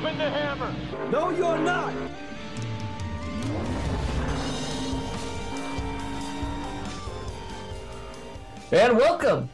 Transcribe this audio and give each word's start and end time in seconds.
dropping 0.00 0.18
the 0.18 0.30
hammer. 0.30 0.74
No, 1.10 1.30
you're 1.30 1.58
not. 1.58 1.92
And 8.72 8.96
welcome 8.98 9.48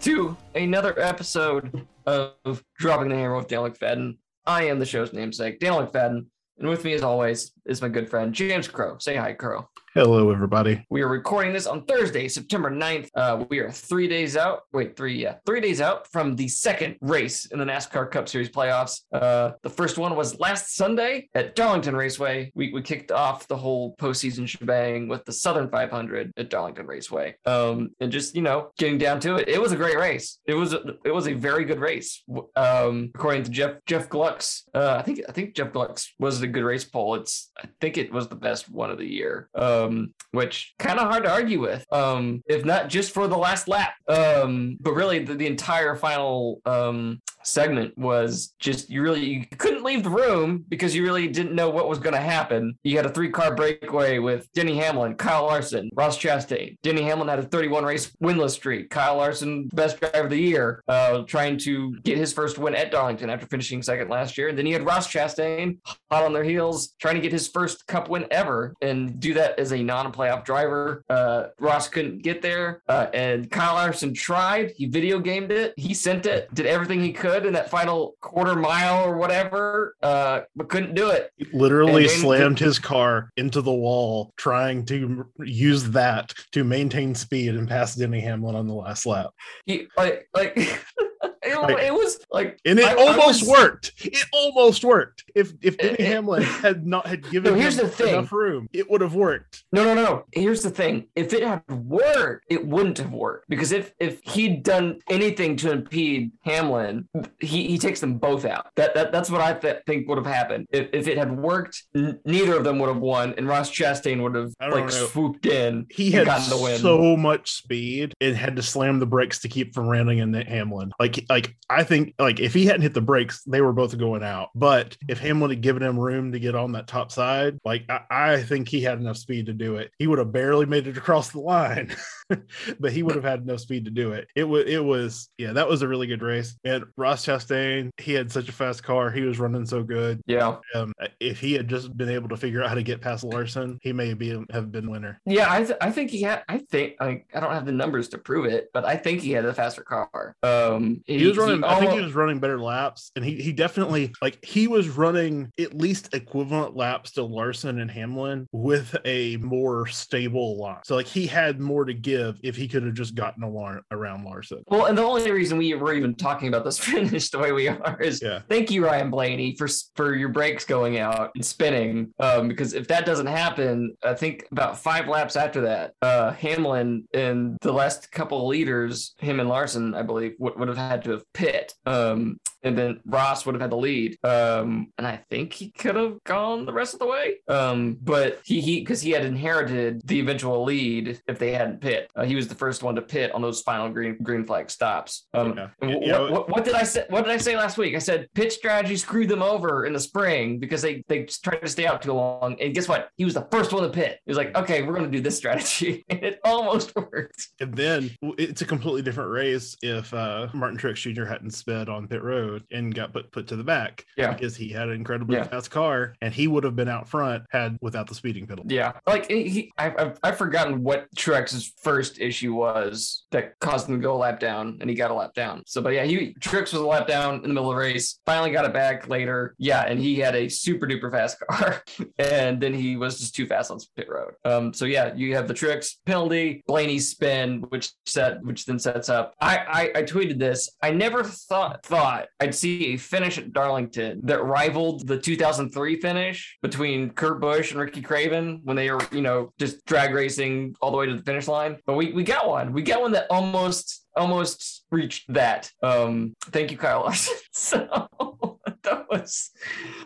to 0.00 0.36
another 0.54 0.98
episode 0.98 1.86
of 2.06 2.64
Dropping 2.78 3.10
the 3.10 3.16
Hammer 3.16 3.36
with 3.36 3.48
Daniel 3.48 3.70
McFadden. 3.70 4.16
I 4.44 4.64
am 4.64 4.78
the 4.78 4.86
show's 4.86 5.12
namesake, 5.12 5.60
Daniel 5.60 5.86
McFadden, 5.86 6.26
and 6.58 6.68
with 6.68 6.84
me, 6.84 6.94
as 6.94 7.02
always, 7.02 7.52
is 7.64 7.82
my 7.82 7.88
good 7.88 8.10
friend 8.10 8.32
James 8.32 8.66
Crow. 8.66 8.96
Say 8.98 9.14
hi, 9.16 9.34
Crow. 9.34 9.68
Hello, 9.96 10.30
everybody. 10.30 10.84
We 10.90 11.00
are 11.00 11.08
recording 11.08 11.54
this 11.54 11.66
on 11.66 11.86
Thursday, 11.86 12.28
September 12.28 12.70
9th. 12.70 13.08
Uh, 13.14 13.46
we 13.48 13.60
are 13.60 13.70
three 13.70 14.06
days 14.06 14.36
out. 14.36 14.64
Wait, 14.74 14.94
three, 14.94 15.22
yeah, 15.22 15.36
three 15.46 15.62
days 15.62 15.80
out 15.80 16.06
from 16.12 16.36
the 16.36 16.48
second 16.48 16.96
race 17.00 17.46
in 17.46 17.58
the 17.58 17.64
NASCAR 17.64 18.10
Cup 18.10 18.28
Series 18.28 18.50
playoffs. 18.50 19.00
Uh, 19.10 19.52
the 19.62 19.70
first 19.70 19.96
one 19.96 20.14
was 20.14 20.38
last 20.38 20.76
Sunday 20.76 21.30
at 21.34 21.56
Darlington 21.56 21.96
Raceway. 21.96 22.52
We, 22.54 22.74
we 22.74 22.82
kicked 22.82 23.10
off 23.10 23.48
the 23.48 23.56
whole 23.56 23.96
postseason 23.96 24.46
shebang 24.46 25.08
with 25.08 25.24
the 25.24 25.32
Southern 25.32 25.70
500 25.70 26.30
at 26.36 26.50
Darlington 26.50 26.86
Raceway. 26.86 27.36
Um, 27.46 27.92
and 27.98 28.12
just, 28.12 28.36
you 28.36 28.42
know, 28.42 28.72
getting 28.76 28.98
down 28.98 29.18
to 29.20 29.36
it, 29.36 29.48
it 29.48 29.62
was 29.62 29.72
a 29.72 29.76
great 29.76 29.96
race. 29.96 30.40
It 30.44 30.52
was 30.52 30.74
a, 30.74 30.96
it 31.06 31.14
was 31.14 31.26
a 31.26 31.32
very 31.32 31.64
good 31.64 31.80
race. 31.80 32.22
Um, 32.54 33.12
according 33.14 33.44
to 33.44 33.50
Jeff 33.50 33.76
Jeff 33.86 34.10
Gluck's, 34.10 34.64
uh, 34.74 34.96
I 34.98 35.00
think 35.00 35.22
I 35.26 35.32
think 35.32 35.54
Jeff 35.54 35.72
Gluck's 35.72 36.12
was 36.18 36.42
a 36.42 36.46
good 36.46 36.64
race 36.64 36.84
poll. 36.84 37.14
It's 37.14 37.50
I 37.56 37.66
think 37.80 37.96
it 37.96 38.12
was 38.12 38.28
the 38.28 38.36
best 38.36 38.70
one 38.70 38.90
of 38.90 38.98
the 38.98 39.06
year. 39.06 39.48
Um, 39.54 39.85
which 40.32 40.74
kind 40.78 40.98
of 40.98 41.08
hard 41.08 41.24
to 41.24 41.30
argue 41.32 41.60
with. 41.60 41.84
Um, 41.92 42.42
if 42.46 42.64
not 42.64 42.88
just 42.88 43.12
for 43.12 43.28
the 43.28 43.36
last 43.38 43.68
lap. 43.68 43.94
Um, 44.08 44.76
but 44.80 44.92
really 44.92 45.20
the, 45.20 45.34
the 45.34 45.46
entire 45.46 45.96
final 45.96 46.60
um 46.66 47.20
segment 47.46 47.96
was 47.96 48.54
just 48.58 48.90
you 48.90 49.02
really 49.02 49.24
you 49.24 49.46
couldn't 49.58 49.84
leave 49.84 50.02
the 50.02 50.10
room 50.10 50.64
because 50.68 50.94
you 50.94 51.02
really 51.02 51.28
didn't 51.28 51.54
know 51.54 51.70
what 51.70 51.88
was 51.88 51.98
going 51.98 52.14
to 52.14 52.20
happen. 52.20 52.76
You 52.82 52.96
had 52.96 53.06
a 53.06 53.10
three 53.10 53.30
car 53.30 53.54
breakaway 53.54 54.18
with 54.18 54.52
Denny 54.52 54.76
Hamlin, 54.76 55.14
Kyle 55.14 55.44
Larson, 55.44 55.90
Ross 55.94 56.18
Chastain. 56.18 56.76
Denny 56.82 57.02
Hamlin 57.02 57.28
had 57.28 57.38
a 57.38 57.42
31 57.42 57.84
race 57.84 58.10
winless 58.22 58.50
streak. 58.50 58.90
Kyle 58.90 59.16
Larson, 59.16 59.68
best 59.72 60.00
driver 60.00 60.24
of 60.24 60.30
the 60.30 60.36
year, 60.36 60.82
uh, 60.88 61.22
trying 61.22 61.56
to 61.58 61.96
get 62.00 62.18
his 62.18 62.32
first 62.32 62.58
win 62.58 62.74
at 62.74 62.90
Darlington 62.90 63.30
after 63.30 63.46
finishing 63.46 63.82
second 63.82 64.08
last 64.08 64.36
year. 64.36 64.48
And 64.48 64.58
then 64.58 64.66
you 64.66 64.72
had 64.72 64.84
Ross 64.84 65.10
Chastain 65.10 65.78
hot 66.10 66.24
on 66.24 66.32
their 66.32 66.44
heels, 66.44 66.94
trying 67.00 67.14
to 67.14 67.20
get 67.20 67.32
his 67.32 67.48
first 67.48 67.86
cup 67.86 68.08
win 68.08 68.26
ever 68.30 68.74
and 68.82 69.20
do 69.20 69.34
that 69.34 69.58
as 69.58 69.72
a 69.72 69.82
non 69.82 70.12
playoff 70.12 70.44
driver. 70.44 71.04
Uh, 71.08 71.46
Ross 71.58 71.88
couldn't 71.88 72.22
get 72.22 72.42
there, 72.42 72.82
uh, 72.88 73.06
and 73.14 73.50
Kyle 73.50 73.74
Larson 73.74 74.14
tried. 74.14 74.72
He 74.76 74.86
video 74.86 75.18
gamed 75.18 75.52
it, 75.52 75.74
he 75.76 75.94
sent 75.94 76.26
it, 76.26 76.52
did 76.54 76.66
everything 76.66 77.00
he 77.00 77.12
could 77.12 77.35
in 77.44 77.52
that 77.54 77.68
final 77.68 78.16
quarter 78.20 78.54
mile 78.54 79.04
or 79.04 79.16
whatever, 79.16 79.96
uh, 80.02 80.42
but 80.54 80.68
couldn't 80.68 80.94
do 80.94 81.10
it. 81.10 81.30
He 81.36 81.46
literally 81.52 82.08
slammed 82.08 82.58
his 82.58 82.78
car 82.78 83.30
into 83.36 83.60
the 83.60 83.72
wall, 83.72 84.32
trying 84.36 84.84
to 84.86 85.26
use 85.40 85.90
that 85.90 86.32
to 86.52 86.64
maintain 86.64 87.14
speed 87.14 87.54
and 87.54 87.68
pass 87.68 87.94
Denny 87.94 88.20
Hamlin 88.20 88.54
on 88.54 88.66
the 88.66 88.74
last 88.74 89.06
lap. 89.06 89.30
He 89.66 89.88
like 89.96 90.28
like 90.34 90.56
it, 91.46 91.84
it 91.86 91.92
was 91.94 92.18
like 92.30 92.58
And 92.64 92.78
it 92.78 92.84
I- 92.84 92.92
I 92.92 92.94
almost 92.94 93.42
was- 93.42 93.48
worked. 93.50 93.92
It 94.04 94.24
almost 94.32 94.84
worked. 94.84 95.24
If 95.34 95.52
if 95.62 95.76
Denny 95.78 96.02
Hamlin 96.04 96.42
had 96.42 96.86
not 96.86 97.06
had 97.06 97.22
given 97.30 97.52
No, 97.54 97.58
here's 97.60 97.78
him 97.78 97.86
the 97.86 97.90
thing. 97.92 98.14
enough 98.14 98.32
room, 98.32 98.68
it 98.72 98.90
would 98.90 99.00
have 99.00 99.14
worked. 99.14 99.64
No, 99.72 99.84
no, 99.84 99.94
no. 99.94 100.24
Here's 100.32 100.62
the 100.62 100.70
thing. 100.70 101.08
If 101.14 101.32
it 101.32 101.42
had 101.42 101.62
worked, 101.70 102.46
it 102.48 102.66
wouldn't 102.66 102.98
have 102.98 103.12
worked. 103.12 103.48
Because 103.48 103.72
if 103.72 103.92
if 104.00 104.20
he'd 104.22 104.62
done 104.62 105.00
anything 105.10 105.56
to 105.56 105.70
impede 105.72 106.32
Hamlin, 106.44 107.08
he, 107.40 107.66
he 107.68 107.78
takes 107.78 108.00
them 108.00 108.18
both 108.18 108.44
out. 108.44 108.66
That, 108.76 108.94
that 108.94 109.12
that's 109.12 109.30
what 109.30 109.40
I 109.40 109.52
th- 109.54 109.82
think 109.86 110.08
would 110.08 110.18
have 110.18 110.26
happened. 110.26 110.66
If, 110.70 110.88
if 110.92 111.08
it 111.08 111.18
had 111.18 111.36
worked, 111.36 111.82
n- 111.94 112.18
neither 112.24 112.56
of 112.56 112.64
them 112.64 112.78
would 112.78 112.88
have 112.88 112.98
won, 112.98 113.34
and 113.36 113.46
Ross 113.46 113.70
Chastain 113.70 114.22
would 114.22 114.34
have 114.34 114.52
like 114.60 114.84
know. 114.84 114.88
swooped 114.90 115.44
in. 115.46 115.86
He 115.90 116.06
and 116.06 116.14
had 116.16 116.26
gotten 116.26 116.50
the 116.50 116.62
win. 116.62 116.78
so 116.78 117.16
much 117.16 117.50
speed 117.52 118.14
and 118.20 118.34
had 118.36 118.56
to 118.56 118.62
slam 118.62 118.98
the 119.00 119.06
brakes 119.06 119.40
to 119.40 119.48
keep 119.48 119.74
from 119.74 119.86
running 119.88 120.18
into 120.18 120.42
Hamlin. 120.44 120.92
Like, 120.98 121.24
like 121.28 121.35
I 121.68 121.82
think 121.84 122.14
like 122.18 122.38
if 122.40 122.54
he 122.54 122.66
hadn't 122.66 122.82
hit 122.82 122.94
the 122.94 123.00
brakes, 123.00 123.42
they 123.44 123.60
were 123.60 123.72
both 123.72 123.96
going 123.98 124.22
out. 124.22 124.50
But 124.54 124.96
if 125.08 125.18
Hamlin 125.18 125.50
had 125.50 125.60
given 125.60 125.82
him 125.82 125.98
room 125.98 126.32
to 126.32 126.38
get 126.38 126.54
on 126.54 126.72
that 126.72 126.86
top 126.86 127.10
side, 127.10 127.58
like 127.64 127.84
I, 127.88 128.00
I 128.10 128.42
think 128.42 128.68
he 128.68 128.80
had 128.80 128.98
enough 129.00 129.16
speed 129.16 129.46
to 129.46 129.52
do 129.52 129.76
it. 129.76 129.90
He 129.98 130.06
would 130.06 130.18
have 130.18 130.32
barely 130.32 130.66
made 130.66 130.86
it 130.86 130.96
across 130.96 131.30
the 131.30 131.40
line, 131.40 131.94
but 132.80 132.92
he 132.92 133.02
would 133.02 133.14
have 133.16 133.24
had 133.24 133.40
enough 133.42 133.60
speed 133.60 133.84
to 133.86 133.90
do 133.90 134.12
it. 134.12 134.28
It 134.36 134.44
was 134.44 134.64
it 134.66 134.84
was 134.84 135.28
yeah, 135.38 135.52
that 135.52 135.68
was 135.68 135.82
a 135.82 135.88
really 135.88 136.06
good 136.06 136.22
race. 136.22 136.56
And 136.64 136.84
Ross 136.96 137.24
Chastain, 137.26 137.90
he 137.98 138.12
had 138.12 138.30
such 138.30 138.48
a 138.48 138.52
fast 138.52 138.82
car. 138.84 139.10
He 139.10 139.22
was 139.22 139.38
running 139.38 139.66
so 139.66 139.82
good. 139.82 140.20
Yeah, 140.26 140.56
Um, 140.74 140.92
if 141.20 141.40
he 141.40 141.52
had 141.54 141.68
just 141.68 141.96
been 141.96 142.08
able 142.08 142.28
to 142.28 142.36
figure 142.36 142.62
out 142.62 142.68
how 142.68 142.74
to 142.74 142.82
get 142.82 143.00
past 143.00 143.24
Larson, 143.24 143.78
he 143.82 143.92
may 143.92 144.14
be 144.14 144.40
have 144.50 144.70
been 144.70 144.90
winner. 144.90 145.20
yeah. 145.26 145.52
I 145.52 145.64
th- 145.64 145.78
I 145.80 145.90
think 145.90 146.10
he 146.10 146.22
had. 146.22 146.42
I 146.48 146.58
think 146.58 146.94
like 147.00 147.26
I 147.34 147.40
don't 147.40 147.52
have 147.52 147.66
the 147.66 147.72
numbers 147.72 148.08
to 148.10 148.18
prove 148.18 148.46
it, 148.46 148.70
but 148.72 148.84
I 148.84 148.96
think 148.96 149.20
he 149.20 149.32
had 149.32 149.44
a 149.44 149.54
faster 149.54 149.82
car. 149.82 150.34
Um, 150.42 151.02
he 151.06 151.18
was 151.28 151.38
running. 151.38 151.64
I 151.64 151.78
think 151.78 151.92
he 151.92 152.00
was 152.00 152.14
running 152.14 152.38
better 152.40 152.60
laps, 152.60 153.10
and 153.16 153.24
he 153.24 153.36
he 153.36 153.52
definitely 153.52 154.12
like 154.22 154.44
he 154.44 154.66
was 154.68 154.88
running 154.88 155.50
at 155.58 155.74
least 155.74 156.14
equivalent 156.14 156.76
laps 156.76 157.12
to 157.12 157.22
Larson 157.22 157.80
and 157.80 157.90
Hamlin 157.90 158.46
with 158.52 158.96
a 159.04 159.36
more 159.38 159.86
stable 159.86 160.58
line. 160.58 160.78
So 160.84 160.94
like 160.96 161.06
he 161.06 161.26
had 161.26 161.60
more 161.60 161.84
to 161.84 161.94
give 161.94 162.38
if 162.42 162.56
he 162.56 162.68
could 162.68 162.82
have 162.84 162.94
just 162.94 163.14
gotten 163.14 163.42
along 163.42 163.80
around 163.90 164.24
Larson. 164.24 164.62
Well, 164.68 164.86
and 164.86 164.96
the 164.96 165.02
only 165.02 165.30
reason 165.30 165.58
we 165.58 165.74
were 165.74 165.94
even 165.94 166.14
talking 166.14 166.48
about 166.48 166.64
this 166.64 166.78
finish 166.86 167.30
the 167.30 167.38
way 167.38 167.52
we 167.52 167.68
are 167.68 168.00
is 168.00 168.20
Yeah. 168.22 168.40
thank 168.48 168.70
you, 168.70 168.84
Ryan 168.84 169.10
Blaney, 169.10 169.56
for 169.56 169.68
for 169.94 170.14
your 170.14 170.28
brakes 170.28 170.64
going 170.64 170.98
out 170.98 171.30
and 171.34 171.44
spinning. 171.44 172.12
Um, 172.20 172.48
because 172.48 172.74
if 172.74 172.88
that 172.88 173.06
doesn't 173.06 173.26
happen, 173.26 173.96
I 174.04 174.14
think 174.14 174.46
about 174.52 174.78
five 174.78 175.08
laps 175.08 175.36
after 175.36 175.60
that, 175.62 175.94
uh, 176.02 176.32
Hamlin 176.32 177.06
and 177.14 177.56
the 177.60 177.72
last 177.72 178.10
couple 178.12 178.40
of 178.42 178.48
leaders, 178.48 179.14
him 179.18 179.40
and 179.40 179.48
Larson, 179.48 179.94
I 179.94 180.02
believe, 180.02 180.34
would, 180.38 180.58
would 180.58 180.68
have 180.68 180.76
had 180.76 181.04
to 181.04 181.15
have 181.16 181.32
pit. 181.32 181.72
Um, 181.84 182.38
and 182.62 182.76
then 182.76 183.00
Ross 183.06 183.46
would 183.46 183.54
have 183.54 183.62
had 183.62 183.70
the 183.70 183.76
lead. 183.76 184.18
Um, 184.24 184.92
and 184.98 185.06
I 185.06 185.22
think 185.30 185.52
he 185.52 185.70
could 185.70 185.94
have 185.94 186.22
gone 186.24 186.66
the 186.66 186.72
rest 186.72 186.94
of 186.94 187.00
the 187.00 187.06
way. 187.06 187.36
Um, 187.48 187.96
but 188.00 188.40
he 188.44 188.60
he 188.60 188.80
because 188.80 189.00
he 189.00 189.10
had 189.10 189.24
inherited 189.24 190.02
the 190.06 190.18
eventual 190.18 190.64
lead 190.64 191.20
if 191.26 191.38
they 191.38 191.52
hadn't 191.52 191.80
pit. 191.80 192.10
Uh, 192.16 192.24
he 192.24 192.34
was 192.34 192.48
the 192.48 192.54
first 192.54 192.82
one 192.82 192.96
to 192.96 193.02
pit 193.02 193.32
on 193.32 193.42
those 193.42 193.62
final 193.62 193.88
green 193.88 194.18
green 194.22 194.44
flag 194.44 194.70
stops. 194.70 195.26
Um, 195.32 195.56
Yeah. 195.56 195.68
Yeah, 195.82 196.20
what, 196.20 196.32
what, 196.32 196.48
what 196.48 196.64
did 196.64 196.74
I 196.74 196.82
say? 196.82 197.04
What 197.08 197.24
did 197.24 197.32
I 197.32 197.36
say 197.36 197.56
last 197.56 197.78
week? 197.78 197.94
I 197.94 197.98
said 197.98 198.28
pit 198.34 198.52
strategy 198.52 198.96
screwed 198.96 199.28
them 199.28 199.42
over 199.42 199.86
in 199.86 199.92
the 199.92 200.00
spring 200.00 200.58
because 200.58 200.82
they 200.82 201.04
they 201.08 201.24
tried 201.24 201.58
to 201.58 201.68
stay 201.68 201.86
out 201.86 202.02
too 202.02 202.12
long. 202.12 202.56
And 202.60 202.74
guess 202.74 202.88
what? 202.88 203.10
He 203.16 203.24
was 203.24 203.34
the 203.34 203.46
first 203.50 203.72
one 203.72 203.82
to 203.82 203.90
pit. 203.90 204.18
He 204.24 204.30
was 204.30 204.38
like, 204.38 204.56
okay, 204.56 204.82
we're 204.82 204.94
going 204.94 205.10
to 205.10 205.16
do 205.16 205.20
this 205.20 205.36
strategy, 205.36 206.04
and 206.08 206.22
it 206.22 206.40
almost 206.44 206.94
worked. 206.96 207.48
And 207.60 207.74
then 207.74 208.10
it's 208.38 208.62
a 208.62 208.66
completely 208.66 209.02
different 209.02 209.30
race 209.30 209.76
if 209.82 210.12
uh, 210.12 210.48
Martin 210.52 210.78
Truex 210.78 210.96
Jr. 211.14 211.24
hadn't 211.24 211.50
sped 211.52 211.88
on 211.88 212.06
pit 212.08 212.22
road 212.22 212.64
and 212.70 212.94
got 212.94 213.12
put 213.12 213.30
put 213.32 213.46
to 213.48 213.56
the 213.56 213.64
back. 213.64 214.04
Yeah. 214.16 214.32
because 214.32 214.56
he 214.56 214.68
had 214.68 214.88
an 214.88 214.94
incredibly 214.94 215.36
Yeah. 215.36 215.44
fast 215.44 215.70
car, 215.70 216.14
and 216.20 216.32
he 216.32 216.48
would 216.48 216.64
have 216.64 216.76
been 216.76 216.88
out 216.88 217.08
front 217.08 217.44
had 217.50 217.78
without 217.80 218.06
the 218.08 218.14
speeding 218.14 218.46
penalty. 218.46 218.74
Yeah, 218.74 218.92
like 219.06 219.30
he, 219.30 219.70
I've, 219.78 219.94
I've 219.98 220.18
I've 220.22 220.38
forgotten 220.38 220.82
what 220.82 221.06
Truex's 221.16 221.72
first 221.82 222.20
issue 222.20 222.54
was 222.54 223.24
that 223.30 223.58
caused 223.60 223.88
him 223.88 223.96
to 223.96 224.02
go 224.02 224.14
a 224.14 224.18
lap 224.18 224.40
down, 224.40 224.78
and 224.80 224.88
he 224.90 224.96
got 224.96 225.10
a 225.10 225.14
lap 225.14 225.34
down. 225.34 225.62
So, 225.66 225.80
but 225.82 225.90
yeah, 225.94 226.04
he 226.04 226.34
Truex 226.40 226.72
was 226.72 226.74
a 226.74 226.86
lap 226.86 227.06
down 227.06 227.36
in 227.36 227.42
the 227.42 227.48
middle 227.48 227.70
of 227.70 227.76
the 227.76 227.80
race. 227.80 228.18
Finally 228.26 228.50
got 228.52 228.64
it 228.64 228.72
back 228.72 229.08
later. 229.08 229.54
Yeah, 229.58 229.82
and 229.82 229.98
he 229.98 230.18
had 230.18 230.34
a 230.34 230.48
super 230.48 230.86
duper 230.86 231.10
fast 231.10 231.38
car, 231.50 231.82
and 232.18 232.60
then 232.60 232.74
he 232.74 232.96
was 232.96 233.18
just 233.18 233.34
too 233.34 233.46
fast 233.46 233.70
on 233.70 233.78
pit 233.96 234.08
road. 234.08 234.32
Um, 234.44 234.72
so 234.72 234.84
yeah, 234.84 235.14
you 235.14 235.34
have 235.34 235.48
the 235.48 235.54
Truex 235.54 235.96
penalty, 236.06 236.62
Blaney's 236.66 237.10
spin, 237.10 237.62
which 237.68 237.92
set 238.06 238.42
which 238.44 238.64
then 238.66 238.78
sets 238.78 239.08
up. 239.08 239.34
I 239.40 239.56
I, 239.94 239.98
I 240.00 240.02
tweeted 240.02 240.38
this. 240.38 240.70
I 240.86 240.92
never 240.92 241.24
thought 241.24 241.84
thought 241.84 242.28
I'd 242.38 242.54
see 242.54 242.94
a 242.94 242.96
finish 242.96 243.38
at 243.38 243.52
Darlington 243.52 244.20
that 244.22 244.44
rivaled 244.44 245.08
the 245.08 245.18
2003 245.18 246.00
finish 246.00 246.56
between 246.62 247.10
Kurt 247.10 247.40
Busch 247.40 247.72
and 247.72 247.80
Ricky 247.80 248.00
Craven 248.00 248.60
when 248.62 248.76
they 248.76 248.88
were, 248.92 249.00
you 249.10 249.20
know, 249.20 249.52
just 249.58 249.84
drag 249.84 250.14
racing 250.14 250.76
all 250.80 250.92
the 250.92 250.96
way 250.96 251.06
to 251.06 251.16
the 251.16 251.24
finish 251.24 251.48
line. 251.48 251.78
But 251.86 251.94
we, 251.94 252.12
we 252.12 252.22
got 252.22 252.48
one. 252.48 252.72
We 252.72 252.82
got 252.82 253.00
one 253.00 253.10
that 253.12 253.26
almost 253.30 254.06
almost 254.16 254.84
reached 254.92 255.24
that. 255.34 255.72
Um, 255.82 256.34
thank 256.52 256.70
you, 256.70 256.76
Kyle 256.76 257.12
so 257.50 258.55
that 258.86 259.06
was 259.10 259.50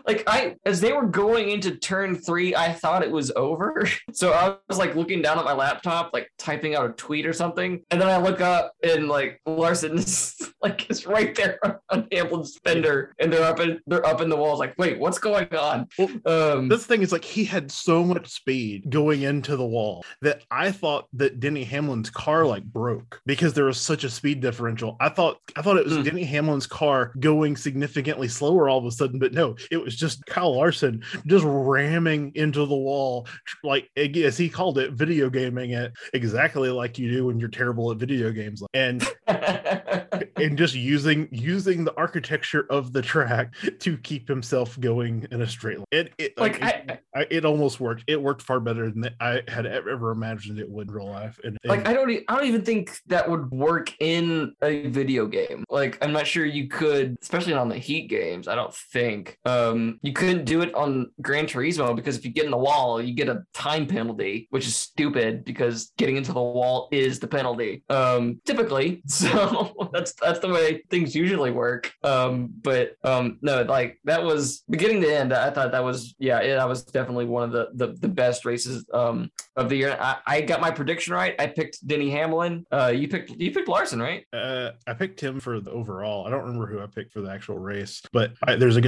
like 0.06 0.24
I 0.26 0.56
as 0.64 0.80
they 0.80 0.92
were 0.92 1.06
going 1.06 1.50
into 1.50 1.76
turn 1.76 2.16
three, 2.16 2.54
I 2.54 2.72
thought 2.72 3.02
it 3.02 3.10
was 3.10 3.30
over. 3.36 3.88
So 4.12 4.32
I 4.32 4.56
was 4.68 4.76
like 4.78 4.96
looking 4.96 5.22
down 5.22 5.38
at 5.38 5.44
my 5.44 5.52
laptop, 5.52 6.10
like 6.12 6.28
typing 6.38 6.74
out 6.74 6.90
a 6.90 6.92
tweet 6.94 7.24
or 7.26 7.32
something, 7.32 7.80
and 7.90 8.00
then 8.00 8.08
I 8.08 8.18
look 8.18 8.40
up 8.40 8.72
and 8.82 9.08
like 9.08 9.40
Larson 9.46 9.96
is 9.98 10.34
like 10.62 10.88
it's 10.90 11.06
right 11.06 11.34
there 11.34 11.58
on 11.90 12.06
Hamlin's 12.12 12.58
fender, 12.64 13.14
and 13.20 13.32
they're 13.32 13.44
up 13.44 13.60
in 13.60 13.78
they're 13.86 14.04
up 14.04 14.20
in 14.20 14.28
the 14.28 14.36
walls. 14.36 14.58
Like, 14.58 14.74
wait, 14.78 14.98
what's 14.98 15.18
going 15.18 15.48
on? 15.54 15.88
Um, 16.26 16.68
This 16.68 16.86
thing 16.86 17.02
is 17.02 17.12
like 17.12 17.24
he 17.24 17.44
had 17.44 17.70
so 17.70 18.02
much 18.04 18.28
speed 18.28 18.90
going 18.90 19.22
into 19.22 19.56
the 19.56 19.66
wall 19.66 20.04
that 20.22 20.42
I 20.50 20.70
thought 20.72 21.06
that 21.14 21.40
Denny 21.40 21.64
Hamlin's 21.64 22.10
car 22.10 22.44
like 22.46 22.64
broke 22.64 23.20
because 23.26 23.54
there 23.54 23.64
was 23.66 23.80
such 23.80 24.04
a 24.04 24.10
speed 24.10 24.40
differential. 24.40 24.96
I 25.00 25.08
thought 25.08 25.38
I 25.56 25.62
thought 25.62 25.76
it 25.76 25.84
was 25.84 25.96
Hmm. 25.96 26.02
Denny 26.02 26.24
Hamlin's 26.24 26.66
car 26.66 27.12
going 27.20 27.56
significantly 27.56 28.28
slower 28.28 28.68
all 28.70 28.78
of 28.78 28.84
a 28.84 28.90
sudden, 28.90 29.18
but 29.18 29.32
no, 29.32 29.56
it 29.70 29.78
was 29.78 29.96
just 29.96 30.24
Kyle 30.26 30.56
Larson 30.56 31.02
just 31.26 31.44
ramming 31.46 32.32
into 32.34 32.66
the 32.66 32.76
wall, 32.76 33.26
like 33.64 33.90
as 33.96 34.36
he 34.36 34.48
called 34.48 34.78
it, 34.78 34.92
video 34.92 35.30
gaming 35.30 35.70
it 35.70 35.92
exactly 36.14 36.70
like 36.70 36.98
you 36.98 37.10
do 37.10 37.26
when 37.26 37.38
you're 37.38 37.48
terrible 37.48 37.90
at 37.90 37.98
video 37.98 38.30
games, 38.30 38.62
and 38.74 39.06
and 39.26 40.58
just 40.58 40.74
using 40.74 41.28
using 41.32 41.84
the 41.84 41.96
architecture 41.96 42.66
of 42.70 42.92
the 42.92 43.02
track 43.02 43.54
to 43.78 43.96
keep 43.98 44.28
himself 44.28 44.78
going 44.80 45.26
in 45.30 45.42
a 45.42 45.48
straight 45.48 45.78
line. 45.78 45.86
It, 45.90 46.12
it 46.18 46.38
like 46.38 46.50
like, 46.60 46.90
it, 46.90 47.04
I, 47.14 47.20
I, 47.20 47.26
it 47.30 47.44
almost 47.44 47.80
worked. 47.80 48.04
It 48.06 48.20
worked 48.20 48.42
far 48.42 48.60
better 48.60 48.90
than 48.90 49.10
I 49.20 49.42
had 49.48 49.66
ever 49.66 50.10
imagined 50.10 50.58
it 50.58 50.68
would 50.68 50.88
in 50.88 50.94
real 50.94 51.08
life. 51.08 51.38
And, 51.44 51.58
and 51.62 51.70
like 51.70 51.86
I 51.86 51.92
don't 51.92 52.10
I 52.10 52.36
don't 52.36 52.46
even 52.46 52.62
think 52.62 52.98
that 53.06 53.28
would 53.28 53.50
work 53.50 53.94
in 54.00 54.54
a 54.62 54.88
video 54.88 55.26
game. 55.26 55.64
Like 55.68 55.98
I'm 56.02 56.12
not 56.12 56.26
sure 56.26 56.44
you 56.44 56.68
could, 56.68 57.16
especially 57.22 57.54
on 57.54 57.68
the 57.68 57.78
Heat 57.78 58.08
games. 58.08 58.48
I 58.48 58.54
don't 58.54 58.59
think 58.68 59.38
um, 59.44 59.98
you 60.02 60.12
couldn't 60.12 60.44
do 60.44 60.62
it 60.62 60.74
on 60.74 61.10
Gran 61.20 61.46
Turismo 61.46 61.94
because 61.94 62.16
if 62.16 62.24
you 62.24 62.30
get 62.30 62.44
in 62.44 62.50
the 62.50 62.56
wall, 62.56 63.00
you 63.00 63.14
get 63.14 63.28
a 63.28 63.42
time 63.54 63.86
penalty, 63.86 64.46
which 64.50 64.66
is 64.66 64.76
stupid 64.76 65.44
because 65.44 65.92
getting 65.98 66.16
into 66.16 66.32
the 66.32 66.40
wall 66.40 66.88
is 66.92 67.18
the 67.18 67.26
penalty. 67.28 67.82
Um, 67.88 68.40
typically, 68.44 69.02
so 69.06 69.90
that's 69.92 70.12
that's 70.14 70.40
the 70.40 70.48
way 70.48 70.82
things 70.90 71.14
usually 71.14 71.50
work. 71.50 71.92
Um, 72.02 72.50
but 72.62 72.92
um, 73.04 73.38
no, 73.42 73.62
like 73.62 73.98
that 74.04 74.22
was 74.22 74.62
beginning 74.68 75.00
to 75.02 75.14
end. 75.14 75.32
I 75.32 75.50
thought 75.50 75.72
that 75.72 75.84
was 75.84 76.14
yeah, 76.18 76.42
yeah 76.42 76.56
that 76.56 76.68
was 76.68 76.82
definitely 76.84 77.26
one 77.26 77.44
of 77.44 77.52
the 77.52 77.68
the, 77.74 77.92
the 77.98 78.08
best 78.08 78.44
races 78.44 78.84
um, 78.92 79.30
of 79.56 79.68
the 79.68 79.76
year. 79.76 79.96
I, 80.00 80.18
I 80.26 80.40
got 80.40 80.60
my 80.60 80.70
prediction 80.70 81.14
right. 81.14 81.34
I 81.38 81.46
picked 81.46 81.86
Denny 81.86 82.10
Hamlin. 82.10 82.64
Uh, 82.70 82.92
you 82.94 83.08
picked 83.08 83.30
you 83.30 83.50
picked 83.52 83.68
Larson, 83.68 84.00
right? 84.00 84.24
uh, 84.32 84.72
I 84.86 84.94
picked 84.94 85.20
him 85.20 85.40
for 85.40 85.60
the 85.60 85.70
overall. 85.70 86.26
I 86.26 86.30
don't 86.30 86.42
remember 86.42 86.66
who 86.66 86.80
I 86.80 86.86
picked 86.86 87.12
for 87.12 87.20
the 87.20 87.30
actual 87.30 87.58
race, 87.58 88.02
but 88.12 88.32
there's 88.56 88.76
a. 88.76 88.82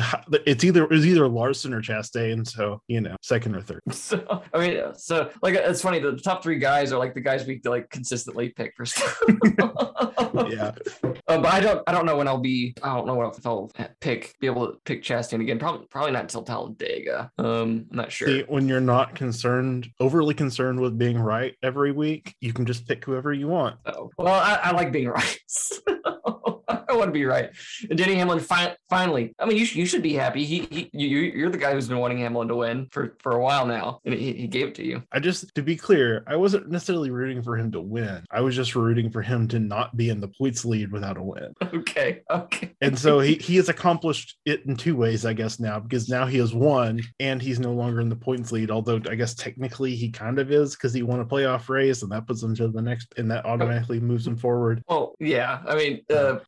It's 0.46 0.64
either 0.64 0.84
it's 0.90 1.04
either 1.04 1.28
Larson 1.28 1.72
or 1.74 1.80
Chastain. 1.80 2.46
So 2.46 2.80
you 2.88 3.00
know, 3.00 3.16
second 3.22 3.54
or 3.56 3.60
third. 3.62 3.80
So 3.90 4.42
I 4.52 4.58
mean, 4.58 4.80
so 4.94 5.30
like 5.42 5.54
it's 5.54 5.82
funny. 5.82 5.98
The 5.98 6.16
top 6.16 6.42
three 6.42 6.58
guys 6.58 6.92
are 6.92 6.98
like 6.98 7.14
the 7.14 7.20
guys 7.20 7.46
we 7.46 7.60
like 7.64 7.90
consistently 7.90 8.50
pick 8.50 8.74
for 8.76 8.84
stuff. 8.86 9.20
Yeah, 10.50 10.72
Uh, 11.28 11.38
but 11.38 11.46
I 11.46 11.60
don't 11.60 11.82
I 11.86 11.92
don't 11.92 12.06
know 12.06 12.16
when 12.16 12.26
I'll 12.26 12.38
be 12.38 12.74
I 12.82 12.94
don't 12.94 13.06
know 13.06 13.14
when 13.14 13.26
if 13.28 13.46
I'll 13.46 13.70
pick 14.00 14.34
be 14.40 14.46
able 14.46 14.66
to 14.66 14.78
pick 14.84 15.02
Chastain 15.02 15.40
again. 15.42 15.58
Probably 15.58 15.86
probably 15.90 16.12
not 16.12 16.22
until 16.22 16.42
Talladega. 16.42 17.30
Um, 17.38 17.86
I'm 17.90 17.96
not 17.96 18.10
sure. 18.12 18.28
See, 18.28 18.40
when 18.48 18.66
you're 18.66 18.80
not 18.80 19.14
concerned, 19.14 19.88
overly 20.00 20.32
concerned 20.34 20.80
with 20.80 20.96
being 20.96 21.18
right 21.18 21.54
every 21.62 21.92
week, 21.92 22.34
you 22.40 22.52
can 22.54 22.64
just 22.64 22.88
pick 22.88 23.04
whoever 23.04 23.32
you 23.32 23.48
want. 23.48 23.76
Oh, 23.84 24.10
well, 24.16 24.32
I, 24.32 24.54
I 24.62 24.70
like 24.72 24.90
being 24.90 25.08
right. 25.08 25.38
I 26.92 26.96
want 26.96 27.08
to 27.08 27.12
be 27.12 27.24
right. 27.24 27.50
And 27.88 27.98
Denny 27.98 28.14
Hamlin 28.14 28.40
fi- 28.40 28.76
finally. 28.90 29.34
I 29.38 29.46
mean, 29.46 29.56
you, 29.56 29.64
sh- 29.64 29.76
you 29.76 29.86
should 29.86 30.02
be 30.02 30.12
happy. 30.12 30.44
He, 30.44 30.68
he 30.70 30.90
you, 30.92 31.18
you're 31.18 31.50
the 31.50 31.58
guy 31.58 31.72
who's 31.72 31.88
been 31.88 31.98
wanting 31.98 32.18
Hamlin 32.18 32.48
to 32.48 32.56
win 32.56 32.88
for, 32.90 33.16
for 33.20 33.32
a 33.32 33.40
while 33.40 33.66
now, 33.66 34.00
and 34.04 34.14
he, 34.14 34.32
he 34.32 34.46
gave 34.46 34.68
it 34.68 34.74
to 34.76 34.84
you. 34.84 35.02
I 35.12 35.20
just, 35.20 35.54
to 35.54 35.62
be 35.62 35.76
clear, 35.76 36.22
I 36.26 36.36
wasn't 36.36 36.70
necessarily 36.70 37.10
rooting 37.10 37.42
for 37.42 37.56
him 37.56 37.72
to 37.72 37.80
win. 37.80 38.24
I 38.30 38.40
was 38.40 38.54
just 38.54 38.74
rooting 38.74 39.10
for 39.10 39.22
him 39.22 39.48
to 39.48 39.58
not 39.58 39.96
be 39.96 40.10
in 40.10 40.20
the 40.20 40.28
points 40.28 40.64
lead 40.64 40.92
without 40.92 41.16
a 41.16 41.22
win. 41.22 41.54
Okay, 41.82 42.20
okay. 42.30 42.70
And 42.80 42.98
so 42.98 43.18
he, 43.18 43.34
he 43.34 43.56
has 43.56 43.68
accomplished 43.68 44.38
it 44.44 44.64
in 44.66 44.76
two 44.76 44.94
ways, 44.94 45.24
I 45.26 45.32
guess, 45.32 45.58
now, 45.58 45.80
because 45.80 46.08
now 46.08 46.26
he 46.26 46.38
has 46.38 46.54
won 46.54 47.00
and 47.18 47.40
he's 47.42 47.58
no 47.58 47.72
longer 47.72 48.00
in 48.00 48.08
the 48.08 48.16
points 48.16 48.52
lead. 48.52 48.70
Although 48.70 49.00
I 49.08 49.14
guess 49.14 49.34
technically 49.34 49.96
he 49.96 50.10
kind 50.10 50.38
of 50.38 50.52
is 50.52 50.76
because 50.76 50.92
he 50.92 51.02
won 51.02 51.20
a 51.20 51.24
playoff 51.24 51.68
race 51.68 52.02
and 52.02 52.12
that 52.12 52.26
puts 52.26 52.42
him 52.42 52.54
to 52.56 52.68
the 52.68 52.82
next, 52.82 53.14
and 53.16 53.30
that 53.30 53.46
automatically 53.46 54.00
moves 54.00 54.26
him 54.26 54.36
forward. 54.36 54.82
Well, 54.88 55.14
yeah. 55.18 55.60
I 55.66 55.74
mean, 55.74 56.02
uh, 56.10 56.38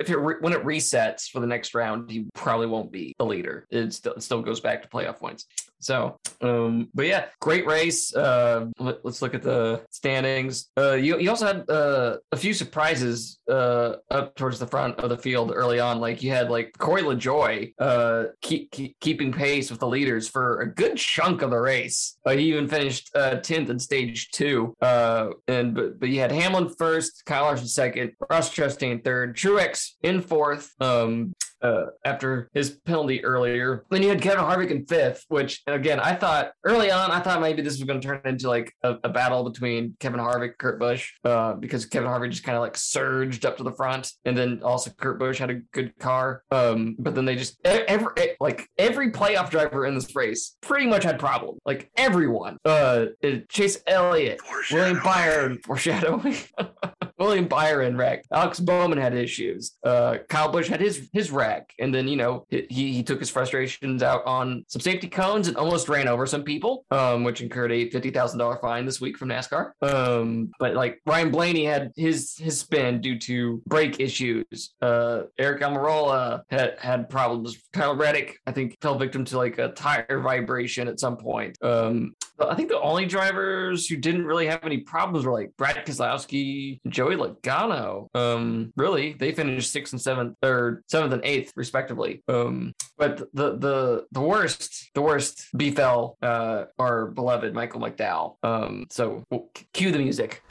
if 0.00 0.10
it 0.10 0.16
re- 0.16 0.36
when 0.40 0.52
it 0.52 0.64
resets 0.64 1.28
for 1.28 1.40
the 1.40 1.46
next 1.46 1.74
round, 1.74 2.10
he 2.10 2.26
probably 2.34 2.66
won't 2.66 2.92
be 2.92 3.14
the 3.18 3.24
leader. 3.24 3.66
It 3.70 3.92
still, 3.92 4.14
it 4.14 4.22
still 4.22 4.42
goes 4.42 4.60
back 4.60 4.82
to 4.82 4.88
playoff 4.88 5.18
points. 5.18 5.46
So, 5.84 6.18
um, 6.40 6.88
but 6.94 7.06
yeah, 7.06 7.26
great 7.40 7.66
race. 7.66 8.14
Uh, 8.14 8.66
let, 8.78 9.04
us 9.04 9.20
look 9.20 9.34
at 9.34 9.42
the 9.42 9.82
standings. 9.90 10.70
Uh, 10.76 10.92
you, 10.92 11.18
you 11.18 11.28
also 11.28 11.46
had 11.46 11.70
uh, 11.70 12.16
a 12.32 12.36
few 12.36 12.54
surprises 12.54 13.38
uh, 13.50 13.96
up 14.10 14.34
towards 14.34 14.58
the 14.58 14.66
front 14.66 14.98
of 15.00 15.10
the 15.10 15.18
field 15.18 15.52
early 15.54 15.80
on. 15.80 16.00
Like 16.00 16.22
you 16.22 16.30
had 16.30 16.50
like 16.50 16.76
Corey 16.78 17.02
LaJoie 17.02 17.74
uh, 17.78 18.24
keep, 18.40 18.70
keep, 18.70 18.98
keeping 19.00 19.32
pace 19.32 19.70
with 19.70 19.80
the 19.80 19.86
leaders 19.86 20.28
for 20.28 20.60
a 20.60 20.66
good 20.72 20.96
chunk 20.96 21.42
of 21.42 21.50
the 21.50 21.58
race. 21.58 22.16
Uh, 22.24 22.32
he 22.32 22.44
even 22.44 22.66
finished 22.66 23.10
uh, 23.14 23.36
10th 23.36 23.68
in 23.68 23.78
stage 23.78 24.30
two. 24.30 24.74
Uh, 24.80 25.28
and 25.48 25.74
but, 25.74 26.00
but 26.00 26.08
you 26.08 26.20
had 26.20 26.32
Hamlin 26.32 26.68
first, 26.68 27.24
Kyle 27.26 27.44
Larson 27.44 27.68
second, 27.68 28.12
Ross 28.30 28.54
Chastain 28.54 29.04
third, 29.04 29.36
Truex 29.36 29.92
in 30.02 30.20
fourth. 30.20 30.72
Um, 30.80 31.34
uh, 31.64 31.86
after 32.04 32.50
his 32.52 32.70
penalty 32.70 33.24
earlier. 33.24 33.84
Then 33.90 34.02
you 34.02 34.10
had 34.10 34.22
Kevin 34.22 34.44
Harvick 34.44 34.70
in 34.70 34.86
fifth, 34.86 35.24
which 35.28 35.62
again 35.66 35.98
I 35.98 36.14
thought 36.14 36.52
early 36.64 36.90
on 36.90 37.10
I 37.10 37.20
thought 37.20 37.40
maybe 37.40 37.62
this 37.62 37.74
was 37.74 37.84
going 37.84 38.00
to 38.00 38.06
turn 38.06 38.20
into 38.24 38.48
like 38.48 38.72
a, 38.82 38.96
a 39.04 39.08
battle 39.08 39.44
between 39.50 39.96
Kevin 39.98 40.20
Harvick, 40.20 40.58
Kurt 40.58 40.78
Busch, 40.78 41.12
uh, 41.24 41.54
because 41.54 41.86
Kevin 41.86 42.08
Harvick 42.08 42.30
just 42.30 42.44
kind 42.44 42.56
of 42.56 42.62
like 42.62 42.76
surged 42.76 43.46
up 43.46 43.56
to 43.56 43.62
the 43.62 43.72
front, 43.72 44.12
and 44.24 44.36
then 44.36 44.60
also 44.62 44.90
Kurt 44.90 45.18
Busch 45.18 45.38
had 45.38 45.50
a 45.50 45.60
good 45.72 45.98
car. 45.98 46.42
Um, 46.50 46.96
but 46.98 47.14
then 47.14 47.24
they 47.24 47.36
just 47.36 47.58
every 47.64 48.36
like 48.40 48.68
every 48.78 49.10
playoff 49.10 49.50
driver 49.50 49.86
in 49.86 49.94
this 49.94 50.14
race 50.14 50.56
pretty 50.60 50.86
much 50.86 51.04
had 51.04 51.18
problems. 51.18 51.60
Like 51.64 51.90
everyone, 51.96 52.58
uh, 52.64 53.06
Chase 53.48 53.78
Elliott, 53.86 54.40
William 54.70 55.00
Byron, 55.02 55.58
foreshadowing. 55.64 56.36
William 57.18 57.46
Byron 57.46 57.96
wrecked. 57.96 58.26
Alex 58.32 58.60
Bowman 58.60 58.98
had 58.98 59.14
issues. 59.14 59.76
Uh, 59.84 60.18
Kyle 60.28 60.50
Busch 60.50 60.68
had 60.68 60.80
his 60.80 61.08
his 61.12 61.30
wreck, 61.30 61.72
and 61.78 61.94
then 61.94 62.08
you 62.08 62.16
know 62.16 62.46
he 62.50 62.66
he 62.68 63.02
took 63.02 63.20
his 63.20 63.30
frustrations 63.30 64.02
out 64.02 64.24
on 64.26 64.64
some 64.68 64.80
safety 64.80 65.08
cones 65.08 65.48
and 65.48 65.56
almost 65.56 65.88
ran 65.88 66.08
over 66.08 66.26
some 66.26 66.42
people, 66.42 66.84
um, 66.90 67.24
which 67.24 67.40
incurred 67.40 67.72
a 67.72 67.90
fifty 67.90 68.10
thousand 68.10 68.38
dollar 68.38 68.58
fine 68.60 68.84
this 68.84 69.00
week 69.00 69.16
from 69.16 69.28
NASCAR. 69.28 69.72
Um, 69.82 70.50
but 70.58 70.74
like 70.74 71.00
Ryan 71.06 71.30
Blaney 71.30 71.64
had 71.64 71.92
his 71.96 72.36
his 72.36 72.58
spin 72.58 73.00
due 73.00 73.18
to 73.20 73.62
brake 73.66 74.00
issues. 74.00 74.74
Uh, 74.80 75.22
Eric 75.38 75.62
Almirola 75.62 76.42
had 76.50 76.76
had 76.78 77.08
problems. 77.08 77.56
Kyle 77.72 77.94
Reddick, 77.94 78.38
I 78.46 78.52
think, 78.52 78.76
fell 78.80 78.98
victim 78.98 79.24
to 79.26 79.38
like 79.38 79.58
a 79.58 79.68
tire 79.68 80.20
vibration 80.20 80.88
at 80.88 81.00
some 81.00 81.16
point. 81.16 81.56
Um, 81.62 82.14
I 82.40 82.54
think 82.54 82.68
the 82.68 82.80
only 82.80 83.06
drivers 83.06 83.86
who 83.86 83.96
didn't 83.96 84.26
really 84.26 84.46
have 84.46 84.64
any 84.64 84.78
problems 84.78 85.24
were 85.24 85.32
like 85.32 85.56
Brad 85.56 85.86
Keselowski, 85.86 86.80
Joey 86.88 87.16
Logano. 87.16 88.08
Um, 88.14 88.72
really, 88.76 89.12
they 89.12 89.32
finished 89.32 89.70
sixth 89.70 89.92
and 89.92 90.02
seventh, 90.02 90.36
or 90.42 90.82
seventh 90.88 91.12
and 91.12 91.24
eighth, 91.24 91.52
respectively. 91.54 92.22
Um, 92.28 92.74
but 92.98 93.18
the 93.32 93.56
the 93.56 94.06
the 94.10 94.20
worst, 94.20 94.90
the 94.94 95.02
worst 95.02 95.46
befell 95.56 96.16
uh, 96.22 96.64
our 96.78 97.06
beloved 97.06 97.54
Michael 97.54 97.80
McDowell. 97.80 98.36
Um, 98.42 98.86
so 98.90 99.24
we'll 99.30 99.48
cue 99.72 99.92
the 99.92 99.98
music. 99.98 100.42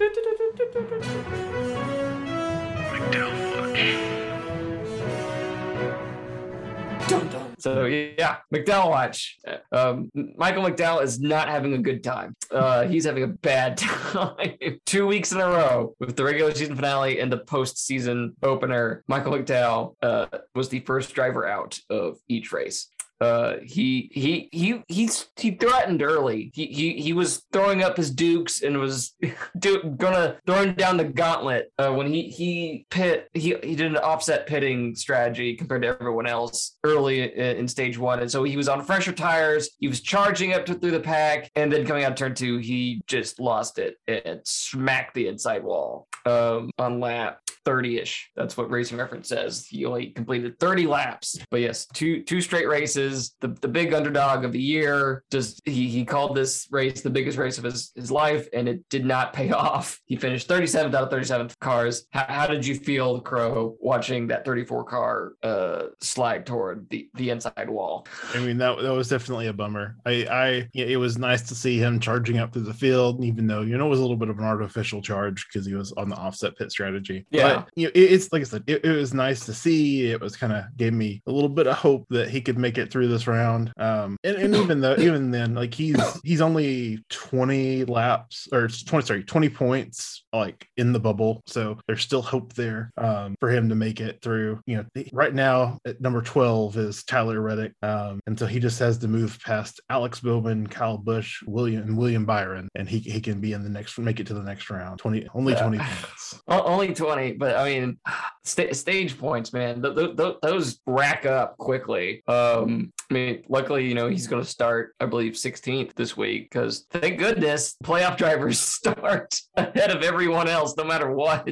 Dun, 7.08 7.28
dun. 7.28 7.43
So 7.64 7.86
yeah, 7.86 8.40
McDowell 8.54 8.90
watch. 8.90 9.38
Um, 9.72 10.12
Michael 10.36 10.64
McDowell 10.64 11.02
is 11.02 11.22
not 11.22 11.48
having 11.48 11.76
a 11.76 11.78
good 11.78 12.04
time. 12.04 12.36
Uh, 12.52 12.84
he's 12.84 13.06
having 13.06 13.24
a 13.24 13.28
bad 13.28 13.78
time. 13.78 14.58
Two 14.86 15.08
weeks 15.08 15.32
in 15.32 15.40
a 15.40 15.48
row 15.48 15.96
with 15.98 16.18
the 16.18 16.26
regular 16.26 16.54
season 16.54 16.76
finale 16.76 17.22
and 17.22 17.32
the 17.32 17.38
postseason 17.38 18.34
opener. 18.44 19.06
Michael 19.08 19.32
McDowell 19.32 19.96
uh, 20.02 20.26
was 20.54 20.68
the 20.68 20.82
first 20.82 21.14
driver 21.14 21.48
out 21.48 21.80
of 21.90 22.18
each 22.28 22.52
race. 22.52 22.90
Uh, 23.24 23.56
he 23.64 24.10
he 24.12 24.50
he 24.52 24.84
he's 24.90 25.30
he 25.38 25.52
threatened 25.52 26.04
early. 26.04 26.52
He 26.54 26.66
he 26.66 27.02
he 27.02 27.14
was 27.14 27.46
throwing 27.54 27.82
up 27.82 27.96
his 27.96 28.12
dukes 28.12 28.64
and 28.64 28.78
was 28.78 29.16
do, 29.60 29.96
gonna 29.96 30.36
throwing 30.46 30.74
down 30.74 30.98
the 30.98 31.06
gauntlet 31.06 31.72
uh, 31.78 31.94
when 31.94 32.12
he 32.12 32.24
he 32.24 32.86
pit 32.90 33.30
he 33.34 33.56
he 33.64 33.78
did 33.78 33.92
an 33.92 33.96
offset 33.96 34.46
pitting 34.46 34.94
strategy 34.94 35.56
compared 35.56 35.84
to 35.84 35.88
everyone 35.88 36.28
else 36.28 36.76
early 36.84 37.22
in, 37.22 37.58
in 37.58 37.68
stage 37.70 37.98
one, 37.98 38.20
and 38.20 38.30
so 38.30 38.44
he 38.44 38.58
was 38.58 38.68
on 38.68 38.84
fresher 38.84 39.14
tires. 39.14 39.70
He 39.80 39.88
was 39.88 40.02
charging 40.02 40.52
up 40.52 40.66
to, 40.66 40.74
through 40.74 40.92
the 40.92 41.00
pack, 41.00 41.50
and 41.56 41.72
then 41.72 41.86
coming 41.86 42.04
out 42.04 42.18
turn 42.18 42.36
two, 42.36 42.58
he 42.58 43.02
just 43.08 43.40
lost 43.40 43.80
it 43.80 43.96
and 44.06 44.42
smacked 44.44 45.14
the 45.14 45.28
inside 45.28 45.64
wall 45.64 46.10
um, 46.26 46.72
on 46.78 47.00
lap 47.00 47.40
30-ish. 47.66 48.32
That's 48.36 48.58
what 48.58 48.70
Racing 48.70 48.98
Reference 48.98 49.30
says. 49.30 49.66
He 49.66 49.86
only 49.86 50.08
completed 50.08 50.60
30 50.60 50.88
laps. 50.88 51.38
But 51.50 51.62
yes, 51.62 51.88
two 51.94 52.24
two 52.24 52.42
straight 52.42 52.68
races. 52.68 53.13
Is 53.14 53.36
the, 53.40 53.50
the 53.50 53.68
big 53.68 53.94
underdog 53.94 54.44
of 54.44 54.52
the 54.52 54.62
year. 54.62 55.24
Just 55.32 55.62
he 55.66 55.88
he 55.88 56.06
called 56.06 56.36
this 56.36 56.68
race 56.72 57.02
the 57.02 57.10
biggest 57.10 57.38
race 57.38 57.58
of 57.58 57.64
his, 57.64 57.92
his 57.96 58.12
life, 58.12 58.48
and 58.54 58.68
it 58.68 58.88
did 58.90 59.06
not 59.06 59.34
pay 59.34 59.52
off. 59.66 60.00
He 60.06 60.16
finished 60.16 60.48
37th 60.48 60.94
out 60.94 61.04
of 61.04 61.10
37 61.10 61.52
cars. 61.62 62.06
How, 62.12 62.26
how 62.28 62.48
did 62.48 62.66
you 62.66 62.76
feel, 62.76 63.22
Crow, 63.22 63.76
watching 63.80 64.28
that 64.28 64.46
34 64.46 64.84
car 64.86 65.34
uh, 65.44 65.84
slide 66.02 66.46
toward 66.46 66.90
the, 66.90 67.10
the 67.16 67.30
inside 67.30 67.70
wall? 67.70 68.08
I 68.34 68.40
mean, 68.40 68.58
that 68.58 68.82
that 68.82 68.94
was 68.94 69.10
definitely 69.10 69.48
a 69.48 69.54
bummer. 69.54 69.96
I, 70.06 70.26
I, 70.30 70.70
it 70.74 70.98
was 70.98 71.18
nice 71.18 71.42
to 71.44 71.56
see 71.56 71.78
him 71.78 72.00
charging 72.00 72.38
up 72.38 72.54
through 72.54 72.64
the 72.64 72.74
field, 72.74 73.24
even 73.24 73.48
though 73.48 73.62
you 73.62 73.78
know 73.78 73.86
it 73.86 73.90
was 73.90 74.00
a 74.00 74.02
little 74.02 74.18
bit 74.18 74.30
of 74.30 74.40
an 74.40 74.46
artificial 74.46 75.02
charge 75.02 75.48
because 75.48 75.66
he 75.66 75.74
was 75.74 75.92
on 75.94 76.10
the 76.10 76.16
offset 76.16 76.58
pit 76.58 76.72
strategy. 76.72 77.26
Yeah, 77.30 77.56
but, 77.56 77.70
you 77.76 77.88
know, 77.88 77.92
it, 77.94 78.12
it's 78.12 78.32
like 78.32 78.42
I 78.42 78.46
said, 78.46 78.64
it, 78.68 78.84
it, 78.84 78.96
was 78.96 79.14
nice 79.14 79.46
to 79.46 79.54
see. 79.54 80.12
It 80.12 80.22
was 80.22 80.36
kind 80.36 80.54
of 80.54 80.66
gave 80.78 80.94
me 80.94 81.22
a 81.28 81.32
little 81.32 81.50
bit 81.50 81.68
of 81.68 81.76
hope 81.76 82.06
that 82.10 82.30
he 82.30 82.42
could 82.42 82.58
make 82.58 82.78
it 82.78 82.92
through 82.92 83.03
this 83.08 83.28
round. 83.28 83.72
Um, 83.78 84.18
and, 84.24 84.38
and 84.38 84.56
even 84.56 84.82
though 84.82 84.96
even 84.98 85.32
then, 85.32 85.56
like 85.56 85.74
he's 85.74 85.98
he's 86.24 86.42
only 86.42 87.04
20 87.10 87.86
laps 87.86 88.48
or 88.52 88.68
20 88.68 89.06
sorry 89.06 89.24
20 89.24 89.50
points 89.50 90.23
like 90.34 90.68
in 90.78 90.92
the 90.92 91.00
bubble, 91.00 91.42
so 91.46 91.78
there's 91.88 92.02
still 92.02 92.22
hope 92.22 92.54
there 92.54 92.92
um, 92.98 93.36
for 93.40 93.50
him 93.50 93.70
to 93.70 93.76
make 93.76 94.02
it 94.02 94.20
through. 94.22 94.60
You 94.66 94.78
know, 94.78 95.04
right 95.14 95.34
now 95.34 95.78
at 95.86 96.02
number 96.02 96.22
12 96.22 96.78
is 96.78 97.04
Tyler 97.04 97.42
Reddick, 97.42 97.74
um, 97.82 98.20
and 98.28 98.38
so 98.38 98.46
he 98.46 98.60
just 98.60 98.80
has 98.80 98.98
to 99.00 99.08
move 99.08 99.40
past 99.46 99.80
Alex 99.90 100.20
Bowman, 100.20 100.68
Kyle 100.68 100.98
Busch, 100.98 101.42
William, 101.46 101.84
and 101.84 101.98
William 101.98 102.26
Byron, 102.26 102.68
and 102.76 102.90
he 102.90 103.00
he 103.00 103.22
can 103.22 103.40
be 103.40 103.54
in 103.54 103.64
the 103.64 103.70
next 103.70 103.98
make 104.00 104.20
it 104.20 104.28
to 104.28 104.34
the 104.34 104.44
next 104.44 104.70
round. 104.70 105.00
20 105.00 105.28
only 105.34 105.56
20 105.56 105.78
points. 105.78 106.42
Only 106.48 106.94
20, 106.94 107.34
but 107.34 107.56
I 107.56 107.66
mean, 107.66 107.98
st- 108.44 108.76
stage 108.76 109.18
points, 109.18 109.54
man, 109.54 109.82
th- 109.82 109.96
th- 109.96 110.18
th- 110.18 110.36
those 110.42 110.80
rack 110.86 111.26
up 111.26 111.58
quickly. 111.58 112.24
Um, 112.28 112.92
I 113.10 113.14
mean, 113.14 113.44
luckily, 113.50 113.88
you 113.88 113.96
know, 113.96 114.08
he's 114.08 114.28
going 114.28 114.42
to 114.42 114.48
start, 114.48 114.96
I 115.00 115.06
believe, 115.06 115.34
16th 115.34 115.94
this 115.94 116.18
week 116.18 116.50
because 116.50 116.86
thank 116.90 117.20
goodness 117.20 117.76
playoff 117.84 118.18
drivers 118.18 118.60
start 118.84 119.40
ahead 119.56 119.92
of 119.92 120.04
everyone 120.24 120.48
else, 120.48 120.76
no 120.78 120.84
matter 120.84 121.12
what. 121.12 121.50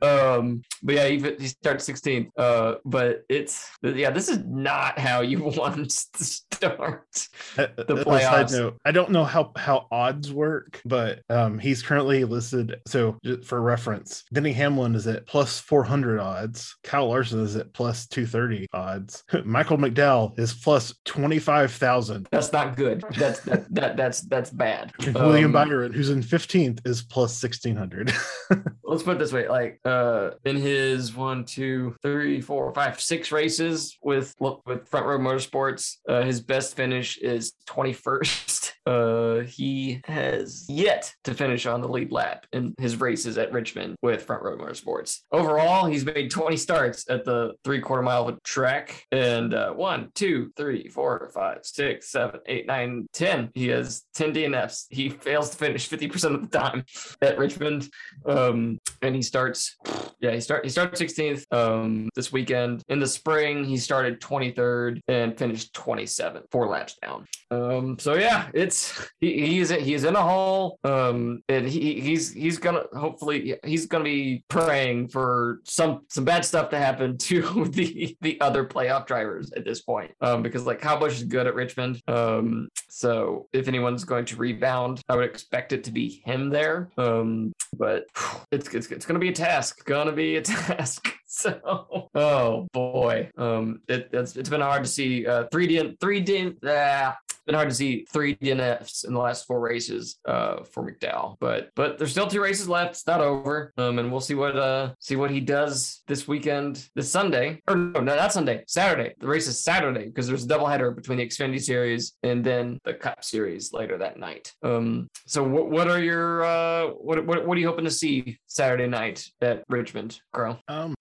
Um, 0.00 0.62
but 0.82 0.94
yeah, 0.94 1.08
he, 1.08 1.18
he 1.38 1.48
starts 1.48 1.88
16th. 1.88 2.30
Uh, 2.36 2.76
but 2.84 3.24
it's, 3.28 3.68
yeah, 3.82 4.10
this 4.10 4.28
is 4.28 4.38
not 4.46 4.98
how 4.98 5.20
you 5.20 5.42
want 5.56 5.90
to 5.90 6.24
start 6.24 7.26
uh, 7.56 7.62
uh, 7.62 7.66
the 7.76 7.96
playoffs. 7.96 8.52
Note, 8.52 8.78
I 8.84 8.92
don't 8.92 9.10
know 9.10 9.24
how, 9.24 9.52
how 9.56 9.86
odds 9.90 10.32
work, 10.32 10.80
but 10.84 11.20
um, 11.28 11.58
he's 11.58 11.82
currently 11.82 12.24
listed. 12.24 12.76
So 12.86 13.18
for 13.44 13.60
reference, 13.60 14.24
Denny 14.32 14.52
Hamlin 14.52 14.94
is 14.94 15.06
at 15.06 15.26
plus 15.26 15.58
400 15.58 16.20
odds. 16.20 16.76
Kyle 16.84 17.08
Larson 17.08 17.40
is 17.40 17.56
at 17.56 17.72
plus 17.72 18.06
230 18.06 18.68
odds. 18.72 19.24
Michael 19.44 19.78
McDowell 19.78 20.38
is 20.38 20.54
plus 20.54 20.94
25,000. 21.04 22.28
That's 22.30 22.52
not 22.52 22.76
good. 22.76 23.04
That's 23.16 23.40
that, 23.40 23.74
that 23.74 23.96
that's 23.96 24.20
that's 24.22 24.50
bad. 24.50 24.92
William 25.14 25.46
um, 25.46 25.52
Byron, 25.52 25.92
who's 25.92 26.10
in 26.10 26.22
15th, 26.22 26.86
is 26.86 27.02
plus 27.02 27.42
1600. 27.42 27.87
let's 28.84 29.02
put 29.02 29.16
it 29.16 29.18
this 29.18 29.32
way 29.32 29.48
like 29.48 29.80
uh 29.84 30.30
in 30.44 30.56
his 30.56 31.14
one 31.14 31.44
two 31.44 31.94
three 32.02 32.40
four 32.40 32.72
five 32.72 33.00
six 33.00 33.30
races 33.32 33.96
with 34.02 34.34
with 34.38 34.88
front 34.88 35.06
row 35.06 35.18
motorsports 35.18 35.96
uh 36.08 36.22
his 36.22 36.40
best 36.40 36.74
finish 36.76 37.18
is 37.18 37.52
21st 37.68 38.48
uh 38.86 39.40
he 39.40 40.00
has 40.04 40.66
yet 40.68 41.14
to 41.24 41.34
finish 41.34 41.66
on 41.66 41.80
the 41.80 41.88
lead 41.88 42.12
lap 42.12 42.46
in 42.52 42.74
his 42.78 43.00
races 43.00 43.38
at 43.38 43.52
richmond 43.52 43.96
with 44.02 44.22
front 44.22 44.42
row 44.42 44.56
motorsports. 44.56 45.20
Overall 45.32 45.86
he's 45.86 46.04
made 46.04 46.30
20 46.30 46.56
starts 46.56 47.08
at 47.08 47.24
the 47.24 47.54
three 47.64 47.80
quarter 47.80 48.02
mile 48.02 48.28
of 48.28 48.42
track 48.42 49.04
and 49.12 49.54
uh 49.54 49.72
one 49.72 50.10
two 50.14 50.50
three 50.56 50.88
four 50.88 51.30
five 51.34 51.58
six 51.62 52.10
seven 52.10 52.40
eight 52.46 52.66
nine 52.66 53.06
ten. 53.12 53.50
He 53.54 53.68
has 53.68 54.04
10 54.14 54.34
dnfs 54.34 54.86
he 54.90 55.08
fails 55.08 55.50
to 55.50 55.56
finish 55.56 55.88
50% 55.88 56.34
of 56.34 56.50
the 56.50 56.58
time 56.58 56.84
at 57.22 57.38
richmond. 57.38 57.88
Um 58.26 58.78
and 59.02 59.14
he 59.14 59.22
starts 59.22 59.76
yeah 60.20 60.32
he 60.32 60.40
start 60.40 60.64
he 60.64 60.70
started 60.70 60.94
16th 60.94 61.44
um 61.52 62.08
this 62.14 62.32
weekend. 62.32 62.82
In 62.88 62.98
the 62.98 63.06
spring 63.06 63.64
he 63.64 63.76
started 63.76 64.20
23rd 64.20 65.00
and 65.08 65.36
finished 65.38 65.72
27th 65.74 66.44
four 66.50 66.68
laps 66.68 66.96
down. 67.00 67.26
Um 67.50 67.98
so 67.98 68.14
yeah 68.14 68.48
it's 68.54 69.08
he, 69.20 69.46
he's 69.46 69.70
he's 69.70 70.04
in 70.04 70.16
a 70.16 70.22
hole 70.22 70.78
um 70.84 71.42
and 71.48 71.68
he 71.68 72.00
he's 72.00 72.32
he's 72.32 72.58
gonna 72.58 72.84
hopefully 72.92 73.56
he's 73.64 73.86
gonna 73.86 74.04
be 74.04 74.44
praying 74.48 75.08
for 75.08 75.60
some 75.64 76.00
some 76.08 76.24
bad 76.24 76.44
stuff 76.44 76.70
to 76.70 76.78
happen 76.78 77.16
to 77.28 77.64
the 77.66 78.16
the 78.20 78.40
other 78.40 78.64
playoff 78.64 79.06
drivers 79.06 79.52
at 79.52 79.64
this 79.64 79.82
point. 79.82 80.10
Um 80.20 80.42
because 80.42 80.66
like 80.66 80.80
Kyle 80.80 80.98
Busch 80.98 81.16
is 81.16 81.24
good 81.24 81.46
at 81.46 81.54
Richmond. 81.54 82.02
Um 82.08 82.68
so 82.88 83.48
if 83.52 83.68
anyone's 83.68 84.04
going 84.04 84.24
to 84.26 84.36
rebound 84.36 85.00
I 85.08 85.16
would 85.16 85.24
expect 85.24 85.72
it 85.72 85.84
to 85.84 85.92
be 85.92 86.22
him 86.24 86.50
there. 86.50 86.90
Um 86.98 87.52
but 87.76 88.06
it's 88.50 88.68
it's, 88.74 88.87
it's 88.90 89.06
gonna 89.06 89.18
be 89.18 89.28
a 89.28 89.32
task. 89.32 89.84
Gonna 89.84 90.12
be 90.12 90.36
a 90.36 90.42
task. 90.42 91.14
So, 91.30 92.08
oh 92.14 92.66
boy, 92.72 93.30
um, 93.36 93.82
it, 93.86 94.08
it's 94.12 94.34
it's 94.34 94.48
been 94.48 94.62
hard 94.62 94.84
to 94.84 94.88
see 94.88 95.26
uh, 95.26 95.44
three 95.52 95.66
D 95.66 95.94
three 96.00 96.20
D. 96.20 96.54
Uh, 96.66 97.12
been 97.48 97.54
hard 97.54 97.70
to 97.70 97.74
see 97.74 98.04
three 98.12 98.36
DNFs 98.36 99.06
in 99.06 99.14
the 99.14 99.18
last 99.18 99.46
four 99.46 99.58
races 99.58 100.18
uh, 100.26 100.62
for 100.64 100.84
McDowell, 100.84 101.36
but 101.40 101.70
but 101.74 101.96
there's 101.96 102.10
still 102.10 102.26
two 102.26 102.42
races 102.42 102.68
left. 102.68 102.90
It's 102.90 103.06
not 103.06 103.22
over, 103.22 103.72
um, 103.78 103.98
and 103.98 104.12
we'll 104.12 104.20
see 104.20 104.34
what 104.34 104.54
uh 104.56 104.92
see 105.00 105.16
what 105.16 105.30
he 105.30 105.40
does 105.40 106.02
this 106.06 106.28
weekend, 106.28 106.86
this 106.94 107.10
Sunday, 107.10 107.62
or 107.66 107.74
no, 107.74 108.00
no, 108.00 108.14
not 108.14 108.34
Sunday, 108.34 108.64
Saturday. 108.66 109.14
The 109.18 109.26
race 109.26 109.48
is 109.48 109.64
Saturday 109.64 110.06
because 110.06 110.28
there's 110.28 110.44
a 110.44 110.48
doubleheader 110.48 110.94
between 110.94 111.18
the 111.18 111.26
Xfinity 111.26 111.60
Series 111.60 112.12
and 112.22 112.44
then 112.44 112.78
the 112.84 112.92
Cup 112.92 113.24
Series 113.24 113.72
later 113.72 113.96
that 113.96 114.18
night. 114.18 114.52
Um, 114.62 115.08
so 115.26 115.42
what 115.42 115.70
what 115.70 115.88
are 115.88 116.00
your 116.00 116.44
uh 116.44 116.88
what 116.88 117.24
what 117.24 117.46
what 117.46 117.56
are 117.56 117.60
you 117.60 117.68
hoping 117.68 117.86
to 117.86 117.90
see 117.90 118.38
Saturday 118.46 118.86
night 118.86 119.26
at 119.40 119.64
Richmond, 119.70 120.20
Crow? 120.34 120.58
Um, 120.68 120.94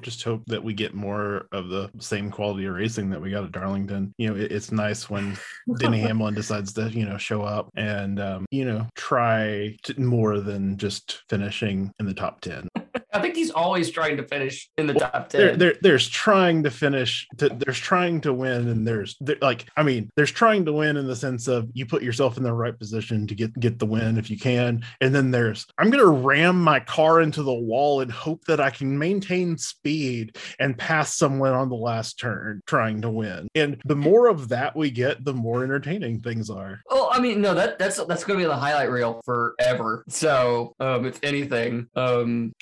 just 0.00 0.22
hope 0.22 0.42
that 0.46 0.62
we 0.62 0.74
get 0.74 0.94
more 0.94 1.46
of 1.52 1.68
the 1.68 1.90
same 1.98 2.30
quality 2.30 2.66
of 2.66 2.74
racing 2.74 3.10
that 3.10 3.20
we 3.20 3.30
got 3.30 3.44
at 3.44 3.52
Darlington. 3.52 4.14
You 4.18 4.30
know, 4.30 4.36
it, 4.36 4.52
it's 4.52 4.72
nice 4.72 5.08
when 5.10 5.36
Denny 5.78 6.00
Hamlin 6.06 6.34
decides 6.34 6.72
to, 6.74 6.90
you 6.90 7.06
know, 7.06 7.18
show 7.18 7.42
up 7.42 7.70
and, 7.76 8.20
um, 8.20 8.46
you 8.50 8.64
know, 8.64 8.86
try 8.94 9.76
more 9.96 10.40
than 10.40 10.76
just 10.76 11.22
finishing 11.28 11.92
in 11.98 12.06
the 12.06 12.14
top 12.14 12.40
10. 12.40 12.68
I 13.14 13.20
think 13.20 13.36
he's 13.36 13.52
always 13.52 13.90
trying 13.90 14.16
to 14.16 14.24
finish 14.24 14.68
in 14.76 14.88
the 14.88 14.92
well, 14.94 15.10
top 15.10 15.28
10. 15.28 15.40
There, 15.40 15.56
there, 15.56 15.74
there's 15.80 16.08
trying 16.08 16.64
to 16.64 16.70
finish, 16.70 17.28
to, 17.38 17.48
there's 17.48 17.78
trying 17.78 18.20
to 18.22 18.32
win, 18.32 18.68
and 18.68 18.86
there's 18.86 19.16
there, 19.20 19.36
like, 19.40 19.66
I 19.76 19.84
mean, 19.84 20.10
there's 20.16 20.32
trying 20.32 20.64
to 20.64 20.72
win 20.72 20.96
in 20.96 21.06
the 21.06 21.14
sense 21.14 21.46
of 21.46 21.68
you 21.74 21.86
put 21.86 22.02
yourself 22.02 22.36
in 22.36 22.42
the 22.42 22.52
right 22.52 22.76
position 22.76 23.28
to 23.28 23.34
get 23.34 23.58
get 23.60 23.78
the 23.78 23.86
win 23.86 24.18
if 24.18 24.30
you 24.30 24.38
can. 24.38 24.84
And 25.00 25.14
then 25.14 25.30
there's, 25.30 25.64
I'm 25.78 25.90
going 25.90 26.04
to 26.04 26.10
ram 26.10 26.60
my 26.60 26.80
car 26.80 27.20
into 27.20 27.44
the 27.44 27.54
wall 27.54 28.00
and 28.00 28.10
hope 28.10 28.44
that 28.46 28.60
I 28.60 28.70
can 28.70 28.98
maintain 28.98 29.56
speed 29.58 30.36
and 30.58 30.76
pass 30.76 31.14
someone 31.14 31.52
on 31.52 31.68
the 31.68 31.76
last 31.76 32.18
turn 32.18 32.62
trying 32.66 33.00
to 33.02 33.10
win. 33.10 33.46
And 33.54 33.80
the 33.84 33.96
more 33.96 34.26
of 34.26 34.48
that 34.48 34.74
we 34.74 34.90
get, 34.90 35.24
the 35.24 35.34
more 35.34 35.62
entertaining 35.62 36.20
things 36.20 36.50
are. 36.50 36.80
Oh, 36.90 37.10
I 37.12 37.20
mean, 37.20 37.40
no, 37.40 37.54
that 37.54 37.78
that's 37.78 38.04
that's 38.04 38.24
going 38.24 38.40
to 38.40 38.44
be 38.44 38.48
the 38.48 38.56
highlight 38.56 38.90
reel 38.90 39.20
forever. 39.24 40.04
So, 40.08 40.74
um, 40.80 41.06
if 41.06 41.20
anything, 41.22 41.86
um, 41.94 42.52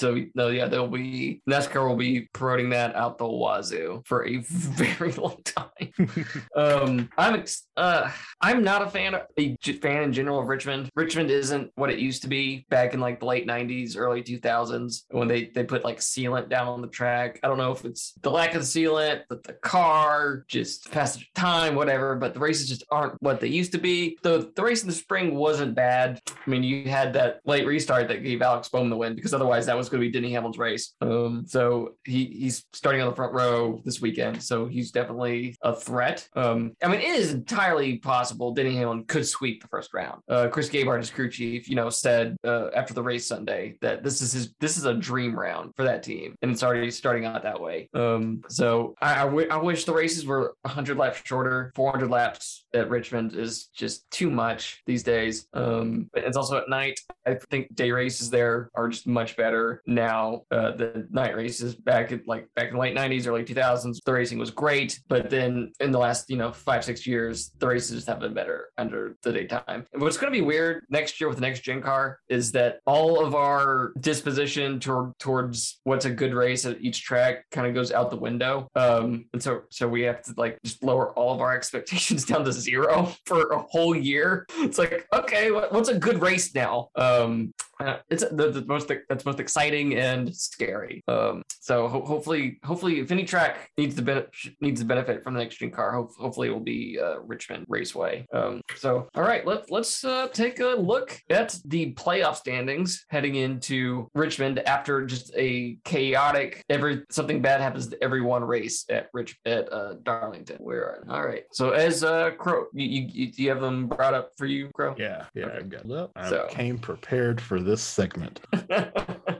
so 0.00 0.18
no, 0.34 0.48
yeah, 0.48 0.66
they'll 0.66 0.88
be 0.88 1.42
NASCAR 1.48 1.86
will 1.86 1.96
be 1.96 2.26
promoting 2.32 2.70
that 2.70 2.96
out 2.96 3.18
the 3.18 3.26
wazoo 3.26 4.02
for 4.06 4.26
a 4.26 4.38
very 4.40 5.12
long 5.12 5.36
time. 5.44 5.94
um, 6.56 7.08
I'm 7.18 7.34
ex- 7.34 7.66
uh, 7.76 8.10
I'm 8.40 8.64
not 8.64 8.80
a 8.80 8.90
fan 8.90 9.20
a 9.36 9.56
fan 9.56 10.04
in 10.04 10.12
general 10.12 10.40
of 10.40 10.48
Richmond. 10.48 10.88
Richmond 10.96 11.30
isn't 11.30 11.70
what 11.74 11.90
it 11.90 11.98
used 11.98 12.22
to 12.22 12.28
be 12.28 12.64
back 12.70 12.94
in 12.94 13.00
like 13.00 13.20
the 13.20 13.26
late 13.26 13.46
'90s, 13.46 13.94
early 13.96 14.22
2000s 14.22 15.04
when 15.10 15.28
they 15.28 15.50
they 15.54 15.64
put 15.64 15.84
like 15.84 15.98
sealant 15.98 16.48
down 16.48 16.66
on 16.66 16.80
the 16.80 16.88
track. 16.88 17.38
I 17.42 17.48
don't 17.48 17.58
know 17.58 17.72
if 17.72 17.84
it's 17.84 18.14
the 18.22 18.30
lack 18.30 18.54
of 18.54 18.62
the 18.62 18.66
sealant, 18.66 19.24
but 19.28 19.42
the 19.42 19.52
car 19.52 20.44
just 20.48 20.90
passage 20.90 21.22
of 21.24 21.34
time, 21.34 21.74
whatever. 21.74 22.16
But 22.16 22.32
the 22.32 22.40
races 22.40 22.70
just 22.70 22.84
aren't 22.90 23.20
what 23.22 23.40
they 23.40 23.48
used 23.48 23.72
to 23.72 23.78
be. 23.78 24.16
The 24.22 24.50
the 24.56 24.62
race 24.62 24.80
in 24.80 24.88
the 24.88 24.94
spring 24.94 25.34
wasn't 25.34 25.74
bad. 25.74 26.22
I 26.26 26.50
mean, 26.50 26.62
you 26.62 26.88
had 26.88 27.12
that 27.12 27.40
late 27.44 27.66
restart 27.66 28.08
that 28.08 28.24
gave 28.24 28.40
Alex 28.40 28.70
Bowman 28.70 28.88
the 28.88 28.96
win 28.96 29.14
because 29.14 29.34
otherwise 29.34 29.66
that 29.66 29.76
was 29.76 29.89
going 29.90 30.02
to 30.02 30.06
be 30.06 30.12
Denny 30.12 30.32
Hamlin's 30.32 30.58
race. 30.58 30.94
Um, 31.00 31.44
so 31.46 31.94
he 32.04 32.24
he's 32.24 32.64
starting 32.72 33.02
on 33.02 33.08
the 33.08 33.16
front 33.16 33.34
row 33.34 33.80
this 33.84 34.00
weekend, 34.00 34.42
so 34.42 34.66
he's 34.66 34.90
definitely 34.90 35.56
a 35.62 35.74
threat. 35.74 36.28
Um, 36.34 36.72
I 36.82 36.88
mean, 36.88 37.00
it 37.00 37.14
is 37.14 37.32
entirely 37.32 37.98
possible 37.98 38.52
Denny 38.52 38.76
Hamlin 38.76 39.04
could 39.04 39.26
sweep 39.26 39.62
the 39.62 39.68
first 39.68 39.92
round. 39.92 40.22
Uh, 40.28 40.48
Chris 40.48 40.68
Gabehart, 40.68 40.98
his 40.98 41.10
crew 41.10 41.30
chief, 41.30 41.68
you 41.68 41.76
know, 41.76 41.90
said 41.90 42.36
uh, 42.44 42.68
after 42.74 42.94
the 42.94 43.02
race 43.02 43.26
Sunday 43.26 43.76
that 43.80 44.02
this 44.02 44.22
is 44.22 44.32
his 44.32 44.54
this 44.60 44.76
is 44.76 44.84
a 44.84 44.94
dream 44.94 45.38
round 45.38 45.72
for 45.76 45.84
that 45.84 46.02
team, 46.02 46.34
and 46.42 46.50
it's 46.50 46.62
already 46.62 46.90
starting 46.90 47.24
out 47.24 47.42
that 47.42 47.60
way. 47.60 47.88
Um, 47.94 48.42
so 48.48 48.94
I, 49.00 49.14
I, 49.14 49.24
w- 49.24 49.48
I 49.50 49.56
wish 49.56 49.84
the 49.84 49.92
races 49.92 50.26
were 50.26 50.54
100 50.62 50.96
laps 50.96 51.20
shorter. 51.24 51.72
400 51.74 52.10
laps 52.10 52.66
at 52.74 52.88
Richmond 52.90 53.34
is 53.34 53.66
just 53.74 54.10
too 54.10 54.30
much 54.30 54.82
these 54.86 55.02
days. 55.02 55.46
Um, 55.52 56.08
it's 56.14 56.36
also 56.36 56.58
at 56.58 56.68
night. 56.68 57.00
I 57.26 57.36
think 57.50 57.74
day 57.74 57.90
races 57.90 58.30
there 58.30 58.70
are 58.74 58.88
just 58.88 59.06
much 59.06 59.36
better. 59.36 59.79
Now. 59.86 60.42
Uh, 60.50 60.72
the 60.72 61.06
night 61.10 61.36
races 61.36 61.74
back 61.74 62.12
at 62.12 62.26
like 62.26 62.48
back 62.54 62.68
in 62.68 62.74
the 62.74 62.80
late 62.80 62.96
90s, 62.96 63.26
early 63.26 63.44
2000s, 63.44 63.98
the 64.04 64.12
racing 64.12 64.38
was 64.38 64.50
great. 64.50 65.00
But 65.08 65.30
then 65.30 65.72
in 65.80 65.90
the 65.90 65.98
last, 65.98 66.30
you 66.30 66.36
know, 66.36 66.52
five, 66.52 66.84
six 66.84 67.06
years, 67.06 67.52
the 67.58 67.66
races 67.66 68.06
have 68.06 68.20
been 68.20 68.34
better 68.34 68.68
under 68.78 69.16
the 69.22 69.32
daytime. 69.32 69.86
And 69.92 70.02
what's 70.02 70.16
going 70.16 70.32
to 70.32 70.38
be 70.38 70.44
weird 70.44 70.84
next 70.90 71.20
year 71.20 71.28
with 71.28 71.38
the 71.38 71.42
next 71.42 71.60
gen 71.60 71.82
car 71.82 72.18
is 72.28 72.52
that 72.52 72.80
all 72.86 73.24
of 73.24 73.34
our 73.34 73.92
disposition 74.00 74.80
toward, 74.80 75.18
towards 75.18 75.80
what's 75.84 76.04
a 76.04 76.10
good 76.10 76.34
race 76.34 76.64
at 76.64 76.80
each 76.80 77.02
track 77.02 77.44
kind 77.50 77.66
of 77.66 77.74
goes 77.74 77.92
out 77.92 78.10
the 78.10 78.16
window. 78.16 78.68
Um, 78.74 79.26
and 79.32 79.42
so, 79.42 79.62
so 79.70 79.88
we 79.88 80.02
have 80.02 80.22
to 80.22 80.34
like 80.36 80.58
just 80.64 80.82
lower 80.82 81.12
all 81.12 81.34
of 81.34 81.40
our 81.40 81.54
expectations 81.56 82.24
down 82.24 82.44
to 82.44 82.52
zero 82.52 83.12
for 83.26 83.52
a 83.52 83.58
whole 83.58 83.94
year. 83.94 84.46
It's 84.58 84.78
like, 84.78 85.06
okay, 85.12 85.50
what's 85.50 85.88
a 85.88 85.98
good 85.98 86.20
race 86.20 86.54
now? 86.54 86.88
Um, 86.96 87.52
uh, 87.80 87.98
it's 88.10 88.22
the, 88.24 88.50
the, 88.50 88.64
most 88.66 88.90
that's 89.08 89.24
most 89.24 89.40
exciting 89.40 89.96
and 89.96 90.34
scary. 90.34 91.02
Um, 91.08 91.42
so 91.60 91.88
ho- 91.88 92.04
hopefully, 92.04 92.58
hopefully, 92.64 93.00
if 93.00 93.10
any 93.10 93.24
track 93.24 93.70
needs 93.76 93.94
the 93.94 94.02
benefit 94.02 94.30
needs 94.60 94.80
the 94.80 94.86
benefit 94.86 95.22
from 95.22 95.34
the 95.34 95.40
next 95.40 95.56
gen 95.56 95.70
car, 95.70 95.92
ho- 95.92 96.10
hopefully 96.18 96.48
it 96.48 96.52
will 96.52 96.60
be 96.60 96.98
uh, 97.02 97.20
Richmond 97.20 97.64
Raceway. 97.68 98.26
Um, 98.32 98.60
so 98.76 99.08
all 99.14 99.22
right, 99.22 99.46
let 99.46 99.70
let's 99.70 100.04
uh, 100.04 100.28
take 100.32 100.60
a 100.60 100.68
look 100.68 101.20
at 101.30 101.56
the 101.64 101.92
playoff 101.94 102.36
standings 102.36 103.04
heading 103.08 103.34
into 103.36 104.08
Richmond 104.14 104.58
after 104.60 105.04
just 105.06 105.32
a 105.36 105.76
chaotic 105.84 106.64
every 106.70 107.02
something 107.10 107.40
bad 107.42 107.60
happens 107.60 107.88
to 107.88 108.02
every 108.02 108.20
one 108.20 108.44
race 108.44 108.84
at 108.88 109.08
Rich 109.12 109.36
at 109.44 109.72
uh, 109.72 109.94
Darlington. 110.02 110.56
Where 110.60 111.04
all 111.08 111.24
right, 111.24 111.44
so 111.52 111.70
as 111.70 112.02
uh 112.04 112.30
Crow, 112.32 112.66
you, 112.74 113.06
you, 113.12 113.30
you 113.36 113.48
have 113.50 113.60
them 113.60 113.86
brought 113.86 114.14
up 114.14 114.30
for 114.36 114.46
you, 114.46 114.70
Crow? 114.74 114.94
Yeah, 114.98 115.24
yeah, 115.34 115.46
Okay. 115.46 115.58
I 115.58 115.62
got 115.62 115.84
it. 115.86 116.10
I 116.16 116.28
So- 116.30 116.46
came 116.50 116.78
prepared 116.78 117.40
for 117.40 117.60
this 117.60 117.69
segment. 117.76 118.40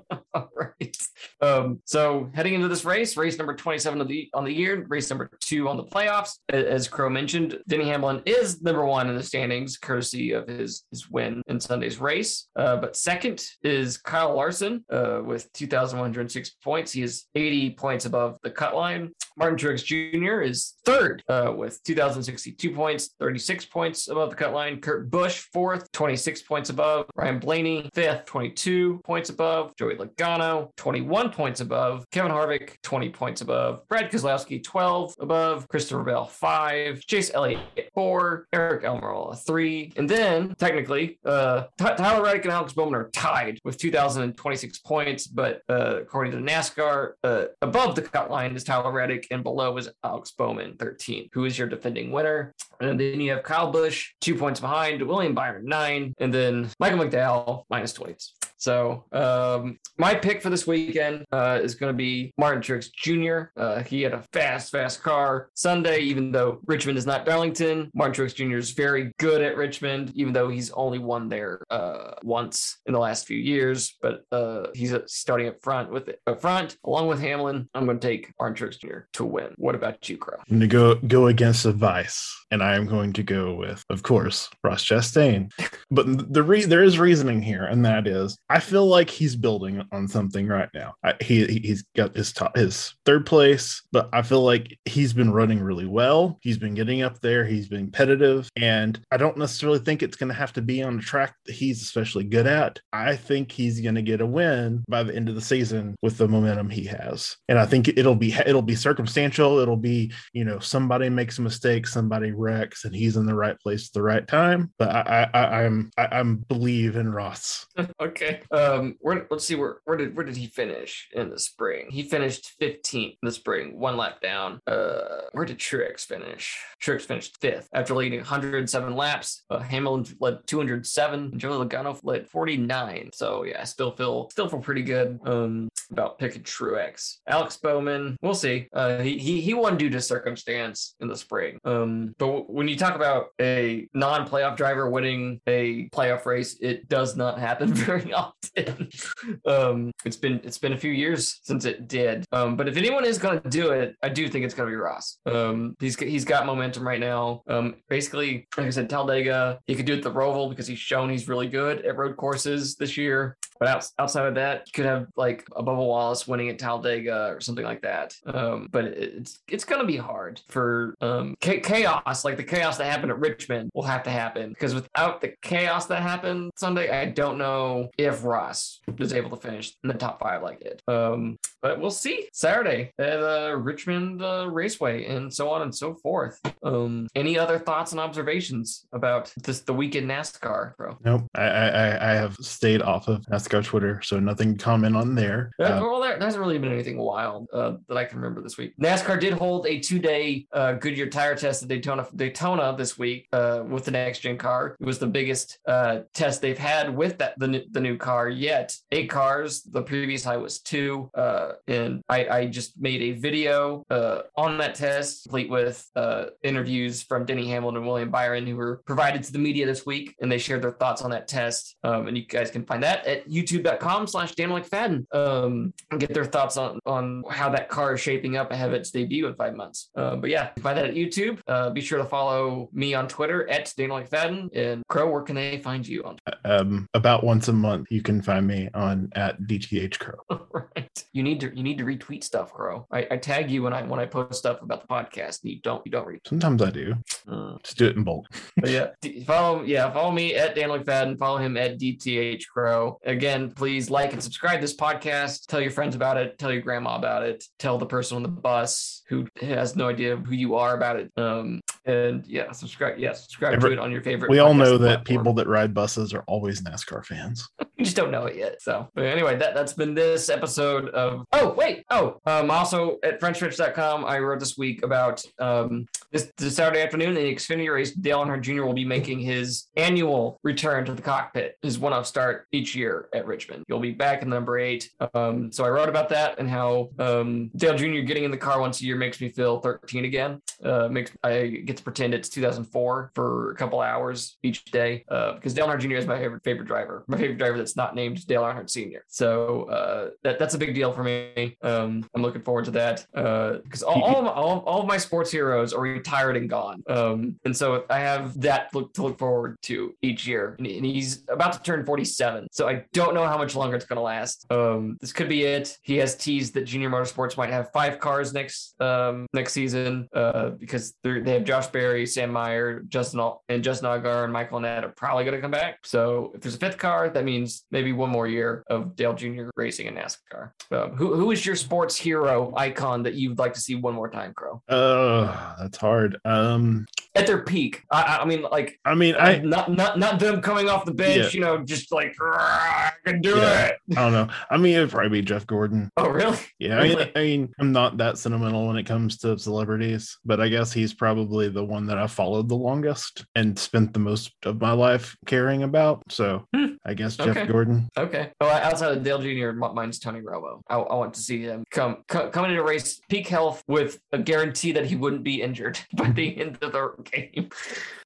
Um, 1.41 1.81
so 1.85 2.31
heading 2.35 2.55
into 2.55 2.69
this 2.69 2.85
race, 2.85 3.17
race 3.17 3.39
number 3.39 3.55
27 3.55 4.01
of 4.01 4.09
the 4.09 4.29
on 4.35 4.45
the 4.45 4.53
year, 4.53 4.85
race 4.89 5.09
number 5.11 5.31
two 5.41 5.69
on 5.69 5.77
the 5.77 5.85
playoffs. 5.85 6.39
As 6.49 6.89
Crow 6.89 7.09
mentioned, 7.09 7.59
Denny 7.69 7.87
Hamlin 7.87 8.23
is 8.27 8.63
number 8.63 8.85
one 8.85 9.09
in 9.09 9.17
the 9.17 9.23
standings, 9.23 9.79
courtesy 9.79 10.33
of 10.33 10.49
his 10.49 10.85
his 10.91 11.09
win 11.11 11.43
in 11.47 11.61
Sunday's 11.61 12.01
race. 12.01 12.49
Uh, 12.57 12.77
but 12.77 12.97
second 12.97 13.43
is 13.63 13.97
Kyle 13.97 14.35
Larson 14.35 14.85
uh, 14.91 15.21
with 15.25 15.53
2,106 15.53 16.51
points. 16.63 16.93
He 16.93 17.03
is 17.03 17.27
80 17.35 17.71
points 17.71 18.05
above 18.05 18.39
the 18.43 18.51
cut 18.51 18.75
line. 18.75 19.13
Martin 19.37 19.59
Truex 19.59 19.85
Jr. 19.85 20.43
is 20.43 20.75
third 20.85 21.23
uh, 21.29 21.53
with 21.57 21.83
2,062 21.85 22.73
points, 22.73 23.15
36 23.19 23.65
points 23.67 24.09
above 24.09 24.31
the 24.31 24.37
cut 24.37 24.53
line. 24.53 24.81
Kurt 24.81 25.11
Busch 25.11 25.47
fourth, 25.53 25.91
26 25.93 26.43
points 26.43 26.71
above. 26.71 27.07
Ryan 27.15 27.39
Blaney 27.39 27.91
fifth, 27.95 28.27
22 28.27 29.01
points 29.05 29.31
above. 29.31 29.75
Joey 29.77 29.97
Logano 29.97 30.75
21 30.77 31.30
points 31.33 31.61
above. 31.61 32.05
Kevin 32.11 32.33
Harvick 32.33 32.81
20 32.83 33.11
points 33.11 33.41
above. 33.41 33.87
Brad 33.89 34.11
Keselowski 34.11 34.63
12 34.63 35.15
above. 35.21 35.69
Christopher 35.69 36.03
Bell 36.03 36.27
five. 36.27 37.01
Chase 37.07 37.31
Elliott 37.33 37.61
four. 37.95 38.47
Eric 38.53 38.85
Almirola 38.85 39.39
three. 39.47 39.93
And 39.97 40.09
then 40.09 40.55
technically, 40.57 41.19
uh, 41.25 41.65
Ty- 41.79 41.97
Tyler 41.97 42.25
Reddick 42.25 42.45
and 42.45 42.53
Alex 42.53 42.73
Bowman 42.73 42.95
are 42.95 43.11
tied 43.11 43.59
with 43.65 43.79
2,026 43.79 44.79
points, 44.79 45.27
but 45.27 45.63
uh, 45.69 45.99
according 46.01 46.33
to 46.33 46.39
NASCAR, 46.39 47.13
uh, 47.25 47.45
above 47.63 47.95
the 47.95 48.03
cut 48.03 48.31
line 48.31 48.55
is 48.55 48.65
Tyler 48.65 48.93
Reddick, 48.93 49.27
and 49.31 49.43
below 49.43 49.77
is 49.77 49.89
Alex 50.05 50.33
Bowman, 50.33 50.77
13, 50.79 51.29
who 51.33 51.45
is 51.45 51.59
your 51.59 51.69
defending 51.69 52.11
winner. 52.11 52.55
And 52.81 52.99
then 52.99 53.21
you 53.21 53.33
have 53.33 53.43
Kyle 53.43 53.71
Busch, 53.71 54.13
two 54.21 54.35
points 54.35 54.61
behind, 54.61 55.03
William 55.03 55.35
Byron, 55.35 55.65
nine, 55.67 56.15
and 56.19 56.33
then 56.33 56.71
Michael 56.79 56.99
McDowell, 56.99 57.65
minus 57.71 57.93
20. 57.93 58.15
So 58.61 59.07
um, 59.13 59.79
my 59.97 60.15
pick 60.15 60.43
for 60.43 60.51
this 60.51 60.67
weekend 60.67 61.25
uh, 61.33 61.61
is 61.63 61.75
going 61.75 61.93
to 61.93 61.97
be 61.97 62.33
Martin 62.37 62.63
Truex 62.63 62.93
Jr. 62.93 63.51
Uh, 63.59 63.83
he 63.83 64.03
had 64.03 64.13
a 64.13 64.23
fast, 64.35 64.71
fast 64.71 65.03
car 65.03 65.49
Sunday, 65.55 66.01
even 66.01 66.31
though 66.31 66.61
Richmond 66.67 66.99
is 66.99 67.07
not 67.07 67.25
Darlington. 67.25 67.91
Martin 67.95 68.27
Truex 68.27 68.35
Jr. 68.35 68.59
is 68.59 68.73
very 68.73 69.13
good 69.19 69.41
at 69.41 69.57
Richmond, 69.57 70.13
even 70.15 70.35
though 70.35 70.51
he's 70.51 70.71
only 70.73 70.99
won 70.99 71.31
there 71.31 71.63
uh, 71.71 72.13
once 72.23 72.79
in 72.85 72.93
the 72.93 72.99
last 72.99 73.27
few 73.27 73.39
years. 73.39 73.97
But 74.03 74.25
uh, 74.31 74.67
he's 74.75 74.93
uh, 74.93 75.03
starting 75.07 75.49
up 75.49 75.63
front 75.63 75.91
with 75.91 76.09
it 76.09 76.21
up 76.27 76.43
front, 76.43 76.77
along 76.85 77.09
with 77.09 77.21
Hamlin. 77.21 77.67
I'm 77.75 77.87
going 77.87 77.99
to 77.99 78.07
take 78.07 78.31
Martin 78.39 78.69
Truex 78.69 78.79
Jr. 78.79 79.07
to 79.15 79.25
win. 79.25 79.55
What 79.57 79.75
about 79.75 80.07
you, 80.07 80.19
Crow? 80.19 80.37
I'm 80.51 80.59
going 80.59 80.61
to 80.61 80.67
go 80.67 80.95
go 80.97 81.29
against 81.29 81.65
advice, 81.65 82.31
and 82.51 82.63
I 82.63 82.77
am 82.77 82.87
going 82.87 83.15
to 83.15 83.23
go 83.23 83.55
with, 83.55 83.87
of 83.89 84.03
course, 84.03 84.51
Ross 84.63 84.85
Chastain. 84.85 85.51
but 85.91 86.33
the 86.33 86.43
re- 86.43 86.67
there 86.67 86.83
is 86.83 86.99
reasoning 86.99 87.41
here, 87.41 87.65
and 87.65 87.87
that 87.87 88.07
is, 88.07 88.37
I 88.51 88.59
feel 88.59 88.85
like 88.85 89.09
he's 89.09 89.37
building 89.37 89.81
on 89.93 90.09
something 90.09 90.49
right 90.49 90.69
now. 90.75 90.95
I, 91.05 91.15
he 91.21 91.47
he's 91.47 91.85
got 91.95 92.17
his 92.17 92.33
top 92.33 92.57
his 92.57 92.93
third 93.05 93.25
place, 93.25 93.81
but 93.93 94.09
I 94.13 94.23
feel 94.23 94.43
like 94.43 94.77
he's 94.87 95.13
been 95.13 95.33
running 95.33 95.61
really 95.61 95.87
well. 95.87 96.37
He's 96.43 96.59
been 96.59 96.75
getting 96.75 97.03
up 97.03 97.21
there. 97.21 97.47
He's 97.47 97.69
been 97.69 97.85
competitive, 97.85 98.49
and 98.57 99.01
I 99.13 99.19
don't 99.19 99.37
necessarily 99.37 99.79
think 99.79 100.03
it's 100.03 100.17
going 100.17 100.31
to 100.31 100.35
have 100.35 100.53
to 100.55 100.63
be 100.63 100.83
on 100.83 100.99
a 100.99 101.03
track 101.03 101.37
that 101.47 101.53
he's 101.53 101.81
especially 101.81 102.25
good 102.25 102.49
at. 102.49 102.81
I 102.93 103.15
think 103.15 103.53
he's 103.53 103.81
going 103.81 103.95
to 103.95 104.03
get 104.03 104.21
a 104.21 104.27
win 104.27 104.83
by 104.89 105.05
the 105.05 105.15
end 105.15 105.29
of 105.29 105.37
the 105.37 105.41
season 105.41 105.95
with 106.03 106.19
the 106.19 106.27
momentum 106.27 106.71
he 106.71 106.87
has, 106.87 107.37
and 107.49 107.57
I 107.57 107.67
think 107.67 107.87
it'll 107.87 108.17
be 108.17 108.35
it'll 108.35 108.63
be 108.63 108.75
circumstantial. 108.75 109.61
It'll 109.61 109.77
be 109.77 110.13
you 110.33 110.45
know 110.45 110.59
somebody 110.59 111.09
makes 111.09 111.39
a 111.39 111.43
mistake, 111.43 111.87
somebody 111.87 112.33
wrecks, 112.33 112.85
and 112.85 112.97
he's 112.97 113.17
in 113.17 113.27
the 113.27 113.35
right 113.35 113.59
place 113.61 113.87
at 113.87 113.93
the 113.93 114.03
right 114.03 114.27
time. 114.27 114.73
But 114.77 114.89
I, 114.89 115.29
I, 115.33 115.39
I 115.39 115.65
I'm 115.67 115.93
I, 115.97 116.09
I'm 116.11 116.39
believe 116.39 116.97
in 116.97 117.13
Ross. 117.13 117.65
okay. 118.03 118.40
Um, 118.51 118.97
where, 119.01 119.27
let's 119.31 119.45
see 119.45 119.55
where 119.55 119.79
where 119.85 119.97
did 119.97 120.17
where 120.17 120.25
did 120.25 120.37
he 120.37 120.47
finish 120.47 121.09
in 121.13 121.31
the 121.31 121.39
spring? 121.39 121.87
He 121.91 122.03
finished 122.03 122.53
15th 122.61 122.95
in 122.95 123.17
the 123.23 123.33
spring, 123.33 123.79
one 123.79 123.97
lap 123.97 124.21
down. 124.21 124.61
Uh, 124.67 125.23
where 125.33 125.45
did 125.45 125.59
Truex 125.59 126.01
finish? 126.05 126.59
Truex 126.83 127.03
finished 127.03 127.39
fifth 127.41 127.69
after 127.73 127.95
leading 127.95 128.21
107 128.21 128.95
laps. 128.95 129.45
Uh, 129.51 129.59
Hamilton 129.61 130.17
led 130.21 130.47
207. 130.47 131.21
and 131.33 131.41
Joey 131.41 131.65
Logano 131.65 131.99
led 132.03 132.29
49. 132.29 133.11
So 133.13 133.45
yeah, 133.45 133.61
I 133.61 133.65
still 133.65 133.91
feel 133.93 134.31
still 134.31 134.49
feel 134.49 134.61
pretty 134.61 134.83
good 134.83 135.19
um, 135.25 135.69
about 135.91 136.19
picking 136.19 136.43
Truex. 136.43 137.17
Alex 137.27 137.57
Bowman, 137.57 138.17
we'll 138.23 138.35
see. 138.35 138.69
Uh, 138.73 138.99
he, 138.99 139.19
he 139.19 139.41
he 139.41 139.55
won 139.55 139.77
due 139.77 139.91
to 139.91 140.01
circumstance 140.01 140.95
in 141.01 141.09
the 141.09 141.17
spring. 141.17 141.59
Um, 141.65 142.15
but 142.19 142.27
w- 142.27 142.45
when 142.45 142.69
you 142.69 142.77
talk 142.77 142.95
about 142.95 143.27
a 143.41 143.89
non-playoff 143.95 144.57
driver 144.57 144.91
winning 144.91 145.41
a 145.47 145.89
playoff 145.91 146.27
race, 146.27 146.57
it 146.61 146.89
does 146.89 147.17
not 147.17 147.39
happen 147.39 147.73
very 147.75 148.13
often. 148.13 148.30
um, 149.47 149.91
it's 150.05 150.17
been 150.17 150.41
it's 150.45 150.59
been 150.59 150.73
a 150.73 150.79
few 150.79 150.93
years 150.93 151.41
since 151.43 151.65
it 151.65 151.89
did. 151.89 152.25
Um, 152.33 152.57
but 152.57 152.69
if 152.69 152.77
anyone 152.77 153.05
is 153.05 153.19
going 153.19 153.41
to 153.41 153.49
do 153.49 153.71
it, 153.71 153.97
I 154.03 154.09
do 154.09 154.29
think 154.29 154.45
it's 154.45 154.55
going 154.55 154.69
to 154.69 154.73
be 154.73 154.77
Ross. 154.77 155.19
Um, 155.27 155.77
he's 155.81 155.99
he's 155.99 156.25
got 156.25 156.47
momentum 156.47 156.87
right 156.87 157.01
now. 157.01 157.43
Um, 157.49 157.77
basically, 157.89 158.49
like 158.57 158.67
I 158.67 158.71
said, 158.71 158.91
Talladega, 158.91 159.61
he 159.67 159.75
could 159.75 159.87
do 159.87 159.95
it 159.95 160.03
the 160.03 160.11
Roval 160.11 160.49
because 160.49 160.67
he's 160.67 160.79
shown 160.79 161.11
he's 161.11 161.29
really 161.29 161.49
good 161.49 161.85
at 161.85 161.97
road 161.97 162.17
courses 162.17 162.77
this 162.77 162.97
year. 162.97 163.37
But 163.61 163.69
outside 163.99 164.27
of 164.27 164.35
that, 164.37 164.63
you 164.67 164.73
could 164.73 164.87
have 164.87 165.07
like 165.17 165.47
a 165.55 165.63
Bubba 165.63 165.77
Wallace 165.77 166.27
winning 166.27 166.49
at 166.49 166.59
Talladega 166.59 167.27
or 167.29 167.41
something 167.41 167.65
like 167.65 167.83
that. 167.83 168.15
Um, 168.25 168.69
but 168.73 168.87
it's 168.87 169.41
it's 169.49 169.65
to 169.83 169.87
be 169.87 169.97
hard 169.99 170.41
for 170.49 170.95
um, 171.03 171.35
cha- 171.43 171.61
chaos, 171.63 172.25
like 172.25 172.39
the 172.39 172.43
chaos 172.43 172.79
that 172.79 172.87
happened 172.91 173.13
at 173.13 173.19
Richmond, 173.19 173.71
will 173.75 173.83
have 173.83 174.03
to 174.05 174.11
happen 174.11 174.49
because 174.49 174.75
without 174.75 175.21
the 175.21 175.35
chaos 175.43 175.85
that 175.87 176.01
happened 176.03 176.51
Sunday, 176.57 176.89
I 176.91 177.05
don't 177.07 177.37
know 177.37 177.91
if 177.99 178.25
Ross 178.25 178.81
was 178.99 179.13
able 179.13 179.31
to 179.31 179.37
finish 179.37 179.75
in 179.85 179.89
the 179.89 179.95
top 179.95 180.21
five 180.21 180.43
like 180.43 180.63
it. 180.63 180.83
Um, 180.89 181.37
but 181.61 181.79
we'll 181.79 181.91
see 181.91 182.29
Saturday 182.33 182.93
at 182.99 183.21
uh, 183.23 183.55
Richmond 183.59 184.23
uh, 184.23 184.49
Raceway 184.51 185.05
and 185.05 185.33
so 185.33 185.51
on 185.51 185.61
and 185.61 185.75
so 185.75 185.95
forth. 185.95 186.41
Um, 186.63 187.09
any 187.15 187.39
other 187.39 187.59
thoughts 187.59 187.93
and 187.93 188.01
observations 188.01 188.87
about 188.95 189.31
this 189.45 189.61
the 189.61 189.75
weekend 189.75 190.09
NASCAR, 190.09 190.75
bro? 190.79 190.97
Nope, 191.05 191.23
I, 191.35 191.43
I- 191.43 192.11
I 192.11 192.15
have 192.15 192.35
stayed 192.37 192.81
off 192.81 193.07
of 193.09 193.21
NASCAR 193.27 193.50
Twitter, 193.51 194.01
so 194.03 194.21
nothing 194.21 194.57
to 194.57 194.65
comment 194.65 194.97
on 194.97 195.15
there. 195.15 195.51
Uh, 195.59 195.79
well, 195.83 196.01
there, 196.01 196.19
there 196.19 196.27
hasn't 196.27 196.41
really 196.41 196.59
been 196.59 196.73
anything 196.73 196.99
wild 196.99 197.49
uh, 197.53 197.75
that 197.89 197.97
I 197.97 198.05
can 198.05 198.19
remember 198.19 198.41
this 198.41 198.57
week. 198.57 198.75
NASCAR 198.81 199.19
did 199.21 199.33
hold 199.33 199.67
a 199.67 199.79
two-day 199.81 200.47
uh, 200.53 200.75
Goodyear 200.75 201.09
tire 201.09 201.35
test 201.35 201.63
at 201.63 201.69
Daytona 201.69 202.07
Daytona 202.15 202.75
this 202.77 202.99
week 202.99 203.29
uh, 203.33 203.63
with 203.69 203.85
the 203.85 203.91
next 203.91 204.21
gen 204.21 204.39
car. 204.39 204.77
It 204.81 204.87
was 204.87 204.99
the 204.99 205.07
biggest 205.07 205.59
uh, 205.67 206.01
test 206.15 206.41
they've 206.41 206.57
had 206.57 206.95
with 206.95 207.19
that 207.19 207.39
the, 207.39 207.49
new- 207.49 207.65
the 207.71 207.81
new 207.81 207.97
car 207.97 208.29
yet. 208.29 208.77
Eight 208.93 209.11
cars. 209.11 209.63
The 209.63 209.83
previous 209.83 210.25
high 210.25 210.37
was 210.37 210.61
two. 210.61 211.11
Uh, 211.15 211.53
and 211.67 212.03
I, 212.09 212.29
I 212.29 212.47
just 212.47 212.81
made 212.81 213.03
a 213.03 213.13
video 213.13 213.85
uh, 213.91 214.23
on 214.37 214.59
that 214.59 214.75
test, 214.75 215.25
complete 215.25 215.51
with 215.51 215.89
uh, 215.97 216.27
interviews 216.43 217.03
from 217.03 217.25
Denny 217.25 217.49
Hamlin 217.49 217.77
and 217.77 217.87
William 217.87 218.11
Byron, 218.11 218.47
who 218.47 218.57
were 218.57 218.83
provided 218.87 219.23
to 219.25 219.33
the 219.33 219.39
media 219.39 219.67
this 219.67 219.85
week, 219.87 220.15
and 220.21 220.31
they 220.31 220.39
shared 220.39 220.63
their 220.63 220.73
thoughts 220.73 221.03
on 221.03 221.11
that 221.11 221.29
test. 221.29 221.77
Um, 221.83 222.09
and 222.09 222.17
you 222.17 222.25
guys 222.27 222.51
can 222.51 222.65
find 222.65 222.83
that 222.83 223.07
at 223.07 223.29
youtube.com 223.41 224.07
slash 224.07 224.35
Daniel 224.35 224.61
McFadden 224.61 225.05
um, 225.15 225.73
and 225.91 226.01
get 226.01 226.15
their 226.15 226.25
thoughts 226.25 226.57
on, 226.57 226.79
on 226.87 227.23
how 227.31 227.49
that 227.51 227.69
car 227.69 227.95
is 227.95 228.01
shaping 228.01 228.37
up 228.37 228.51
ahead 228.51 228.69
of 228.69 228.75
its 228.75 228.91
debut 228.91 229.27
in 229.27 229.35
five 229.35 229.55
months. 229.55 229.91
Uh, 229.97 230.17
but 230.17 230.31
yeah, 230.31 230.51
find 230.61 230.77
that 230.77 230.87
at 230.87 230.95
YouTube. 230.95 231.41
Uh, 231.47 231.71
be 231.71 231.81
sure 231.81 231.99
to 231.99 232.05
follow 232.05 232.69
me 232.73 232.95
on 232.95 233.09
Twitter 233.09 233.49
at 233.49 233.73
Daniel 233.77 234.01
McFadden. 234.01 234.55
And 234.55 234.83
Crow, 234.89 235.11
where 235.11 235.23
can 235.23 235.37
they 235.37 235.59
find 235.59 235.87
you 235.87 236.05
on 236.05 236.19
um, 236.45 236.89
about 236.95 237.25
once 237.25 237.49
a 237.49 237.53
month, 237.53 237.91
you 237.91 238.03
can 238.03 238.23
find 238.23 238.47
me 238.47 238.69
on 238.75 239.11
at 239.15 239.41
DTH 239.43 239.99
Crow. 239.99 240.21
right. 240.53 241.05
You 241.13 241.23
need 241.23 241.41
to 241.41 241.57
you 241.57 241.63
need 241.63 241.79
to 241.79 241.85
retweet 241.85 242.25
stuff, 242.25 242.53
Crow. 242.53 242.87
I, 242.91 243.07
I 243.11 243.17
tag 243.17 243.51
you 243.51 243.63
when 243.63 243.73
I 243.73 243.83
when 243.83 244.01
I 244.01 244.07
post 244.07 244.39
stuff 244.39 244.63
about 244.63 244.83
the 244.83 244.89
podcast. 244.89 245.43
And 245.43 245.53
you 245.53 245.61
don't 245.61 245.83
you 245.85 245.93
don't 245.93 246.07
read. 246.07 246.21
Sometimes 246.27 246.63
I 246.63 246.71
do. 246.71 246.95
Mm. 247.27 247.63
Just 247.63 247.79
do 247.79 247.87
it 247.87 247.97
in 247.97 248.05
bulk. 248.05 248.27
But 248.57 248.71
yeah, 248.71 248.89
follow 249.27 249.63
yeah 249.63 249.91
follow 249.93 250.13
me 250.13 250.35
at 250.35 250.55
Dan 250.55 250.71
McFadden. 250.71 251.19
Follow 251.19 251.39
him 251.39 251.57
at 251.57 251.79
DTH 251.79 252.43
Crow. 252.53 252.99
Again, 253.05 253.30
please 253.55 253.91
like 253.91 254.13
and 254.13 254.23
subscribe 254.23 254.61
this 254.61 254.77
podcast. 254.77 255.47
Tell 255.47 255.61
your 255.61 255.71
friends 255.71 255.95
about 255.95 256.17
it. 256.17 256.39
Tell 256.39 256.53
your 256.53 256.63
grandma 256.63 256.97
about 256.97 257.23
it. 257.23 257.45
Tell 257.59 257.79
the 257.79 257.87
person 257.87 258.17
on 258.17 258.23
the 258.23 258.29
bus 258.29 259.03
who 259.09 259.27
has 259.41 259.77
no 259.77 259.89
idea 259.89 260.17
who 260.17 260.35
you 260.35 260.55
are 260.57 260.77
about 260.77 260.97
it. 260.97 261.11
Um 261.17 261.61
and 261.87 262.27
yeah, 262.27 262.53
subscribe. 262.53 262.99
Yeah, 262.99 263.13
subscribe 263.13 263.55
Every- 263.55 263.71
to 263.71 263.73
it 263.75 263.79
on 263.79 263.91
your 263.91 264.03
favorite. 264.03 264.31
We 264.31 264.39
all 264.39 264.55
know 264.55 264.77
that 264.79 265.05
platform. 265.05 265.19
people 265.19 265.33
that 265.35 265.47
ride 265.49 265.73
buses 265.75 266.13
are 266.13 266.25
always 266.27 266.61
NASCAR 266.63 267.05
fans. 267.05 267.49
you 267.81 267.87
just 267.87 267.97
don't 267.97 268.11
know 268.11 268.27
it 268.27 268.37
yet. 268.37 268.61
So, 268.61 268.91
but 268.95 269.07
anyway, 269.07 269.37
that 269.37 269.55
that's 269.55 269.73
been 269.73 269.95
this 269.95 270.29
episode 270.29 270.91
of. 270.91 271.25
Oh 271.33 271.55
wait, 271.55 271.85
oh, 271.91 272.21
um, 272.27 272.51
also 272.51 272.99
at 273.03 273.19
Frontstretch.com, 273.21 274.05
I 274.05 274.19
wrote 274.19 274.39
this 274.39 274.59
week 274.59 274.85
about 274.85 275.25
um 275.39 275.87
this, 276.13 276.31
this 276.37 276.57
Saturday 276.57 276.83
afternoon 276.83 277.11
in 277.11 277.15
the 277.15 277.35
Xfinity 277.35 277.73
race. 277.73 277.93
Dale 277.93 278.19
Earnhardt 278.19 278.43
Jr. 278.43 278.65
will 278.65 278.75
be 278.75 278.85
making 278.85 279.21
his 279.21 279.69
annual 279.77 280.39
return 280.43 280.85
to 280.85 280.93
the 280.93 281.01
cockpit, 281.01 281.57
his 281.63 281.79
one-off 281.79 282.05
start 282.05 282.47
each 282.53 282.75
year 282.75 283.09
at 283.15 283.27
Richmond. 283.27 283.65
He'll 283.67 283.81
be 283.81 283.93
back 283.93 284.21
in 284.21 284.29
number 284.29 284.59
eight. 284.59 284.91
Um, 285.15 285.51
so 285.51 285.65
I 285.65 285.71
wrote 285.71 285.89
about 285.89 286.11
that 286.11 286.39
and 286.39 286.51
how 286.51 286.91
um 286.99 287.51
Dale 287.57 287.77
Jr. 287.77 288.01
getting 288.01 288.25
in 288.25 288.31
the 288.31 288.37
car 288.37 288.61
once 288.61 288.83
a 288.83 288.85
year 288.85 288.97
makes 288.97 289.23
me 289.23 289.31
feel 289.31 289.59
13 289.61 290.05
again. 290.05 290.43
Uh, 290.63 290.89
makes 290.91 291.13
I 291.25 291.47
get 291.65 291.79
to 291.79 291.83
pretend 291.83 292.13
it's 292.13 292.29
2004 292.29 293.13
for 293.15 293.53
a 293.53 293.55
couple 293.55 293.81
hours 293.81 294.37
each 294.43 294.67
day. 294.67 295.07
Uh, 295.09 295.33
because 295.33 295.55
Dale 295.55 295.67
Earnhardt 295.67 295.81
Jr. 295.81 295.95
is 295.95 296.07
my 296.07 296.19
favorite 296.19 296.45
favorite 296.45 296.67
driver. 296.67 297.05
My 297.09 297.17
favorite 297.17 297.39
driver 297.39 297.57
that's 297.57 297.70
not 297.77 297.95
named 297.95 298.27
Dale 298.27 298.43
Earnhardt 298.43 298.71
Sr. 298.71 299.05
So 299.09 299.65
uh, 299.65 300.11
that 300.23 300.39
that's 300.39 300.55
a 300.55 300.59
big 300.59 300.75
deal 300.75 300.93
for 300.93 301.03
me. 301.03 301.57
Um, 301.63 302.09
I'm 302.15 302.23
looking 302.23 302.43
forward 302.43 302.65
to 302.67 302.71
that. 302.73 303.07
Uh, 303.15 303.59
because 303.63 303.83
all 303.83 304.03
all 304.03 304.17
of, 304.19 304.25
my, 304.25 304.31
all, 304.31 304.59
all 304.61 304.81
of 304.81 304.87
my 304.87 304.97
sports 304.97 305.31
heroes 305.31 305.73
are 305.73 305.81
retired 305.81 306.37
and 306.37 306.49
gone. 306.49 306.83
Um, 306.89 307.37
and 307.45 307.57
so 307.57 307.85
I 307.91 308.01
have 308.01 308.41
that 308.41 308.75
look 308.75 308.93
to 308.95 309.03
look 309.03 309.19
forward 309.19 309.57
to 309.63 309.95
each 310.03 310.27
year. 310.27 310.57
And, 310.59 310.67
and 310.67 310.85
he's 310.85 311.25
about 311.29 311.53
to 311.53 311.63
turn 311.63 311.85
47. 311.85 312.49
So 312.53 312.69
I 312.69 312.85
don't 312.93 313.15
know 313.15 313.27
how 313.27 313.39
much 313.39 313.55
longer 313.55 313.77
it's 313.77 313.87
gonna 313.87 314.03
last. 314.03 314.51
Um, 314.51 314.97
this 315.01 315.13
could 315.13 315.29
be 315.29 315.45
it. 315.45 315.77
He 315.83 315.97
has 315.97 316.17
teased 316.17 316.55
that 316.55 316.63
Junior 316.63 316.91
Motorsports 316.91 317.37
might 317.37 317.51
have 317.51 317.71
five 317.73 317.99
cars 317.99 318.33
next 318.33 318.81
um 318.81 319.27
next 319.33 319.53
season. 319.53 320.09
Uh, 320.15 320.51
because 320.51 320.95
they're, 321.03 321.23
they 321.23 321.33
have 321.33 321.45
Josh 321.45 321.69
Berry, 321.69 322.07
Sam 322.07 322.33
Mayer, 322.33 322.81
Justin 322.89 323.21
Al- 323.21 323.43
and 323.49 323.63
Justin 323.63 323.89
Allgaier 323.89 324.25
and 324.25 324.33
Michael 324.33 324.61
Annett 324.61 324.85
are 324.85 324.95
probably 324.97 325.25
gonna 325.25 325.41
come 325.41 325.51
back. 325.51 325.79
So 325.85 326.33
if 326.35 326.41
there's 326.41 326.55
a 326.55 326.59
fifth 326.59 326.79
car, 326.79 327.09
that 327.09 327.25
means 327.25 327.60
maybe 327.71 327.93
one 327.93 328.11
more 328.11 328.27
year 328.27 328.65
of 328.69 328.97
Dale 328.97 329.15
Jr. 329.15 329.51
racing 329.57 329.87
in 329.87 329.95
NASCAR. 329.95 330.51
Um, 330.71 330.97
who 330.97 331.15
who 331.15 331.31
is 331.31 331.45
your 331.45 331.57
sports 331.57 331.97
hero 331.97 332.53
icon 332.57 333.03
that 333.05 333.15
you'd 333.15 333.39
like 333.39 333.55
to 333.55 333.61
see 333.61 333.75
one 333.75 333.95
more 333.95 334.11
time, 334.11 334.33
Crow? 334.35 334.63
Uh, 334.69 335.57
that's 335.61 335.79
hard. 335.79 336.19
Um, 336.25 336.87
At 337.17 337.27
their 337.27 337.43
peak, 337.43 337.83
I, 337.91 338.19
I- 338.23 338.25
mean, 338.25 338.43
like 338.43 338.79
I 338.85 338.95
mean, 338.95 339.17
I, 339.19 339.39
not 339.39 339.71
not 339.73 339.99
not 339.99 340.21
them 340.21 340.41
coming 340.41 340.69
off 340.69 340.85
the 340.85 340.95
bench, 340.95 341.35
Yeah. 341.35 341.39
you 341.39 341.41
know, 341.41 341.65
just 341.65 341.91
like 341.91 342.15
I 342.21 342.93
can 343.05 343.21
do 343.21 343.37
Yeah. 343.37 343.67
it. 343.67 343.77
I 343.93 343.95
don't 343.95 344.13
know. 344.13 344.29
I 344.51 344.57
mean, 344.57 344.77
it'd 344.77 344.91
probably 344.91 345.09
be 345.09 345.23
Jeff 345.23 345.47
Gordon. 345.47 345.91
Oh, 345.97 346.09
really? 346.09 346.39
Yeah, 346.61 346.79
I 346.79 346.83
mean, 346.89 347.11
I 347.17 347.21
mean, 347.21 347.53
I'm 347.59 347.73
not 347.73 347.97
that 347.99 348.19
sentimental 348.19 348.67
when 348.69 348.77
it 348.77 348.85
comes 348.85 349.19
to 349.19 349.37
celebrities, 349.39 350.19
but 350.25 350.41
I 350.41 350.49
guess 350.49 350.73
he's 350.73 350.95
probably 350.95 351.49
the 351.49 351.65
one 351.65 351.87
that 351.87 351.99
I 351.99 352.07
followed 352.07 352.49
the 352.49 352.55
longest 352.57 353.25
and 353.35 353.59
spent 353.59 353.93
the 353.93 353.99
most 354.01 354.33
of 354.45 354.61
my 354.61 354.73
life 354.73 355.17
caring 355.27 355.63
about. 355.65 356.03
So 356.11 356.47
Hmm. 356.55 356.67
I 356.87 356.95
guess 356.95 357.17
Jeff 357.17 357.29
Okay. 357.37 357.47
Gordon. 357.47 357.89
Okay. 357.99 358.31
Well, 358.41 358.51
outside 358.51 358.97
of 358.97 359.03
Dale 359.03 359.19
Jr., 359.19 359.51
mine's 359.53 359.99
Tony 359.99 360.21
Romo. 360.21 360.61
I, 360.69 360.77
I 360.77 360.95
want 360.95 361.13
to 361.15 361.21
see 361.21 361.43
him 361.43 361.65
come, 361.71 362.05
come 362.09 362.31
come 362.31 362.45
into 362.47 362.61
a 362.61 362.65
race 362.65 363.01
peak 363.09 363.27
health 363.29 363.63
with 363.69 363.99
a 364.13 364.19
guarantee 364.19 364.73
that 364.73 364.87
he 364.87 364.97
wouldn't 364.97 365.25
be 365.25 365.43
injured 365.43 365.79
by 365.95 366.11
the 366.11 366.41
end 366.41 366.57
of 366.63 366.73
the 366.73 366.93
game. 367.13 367.51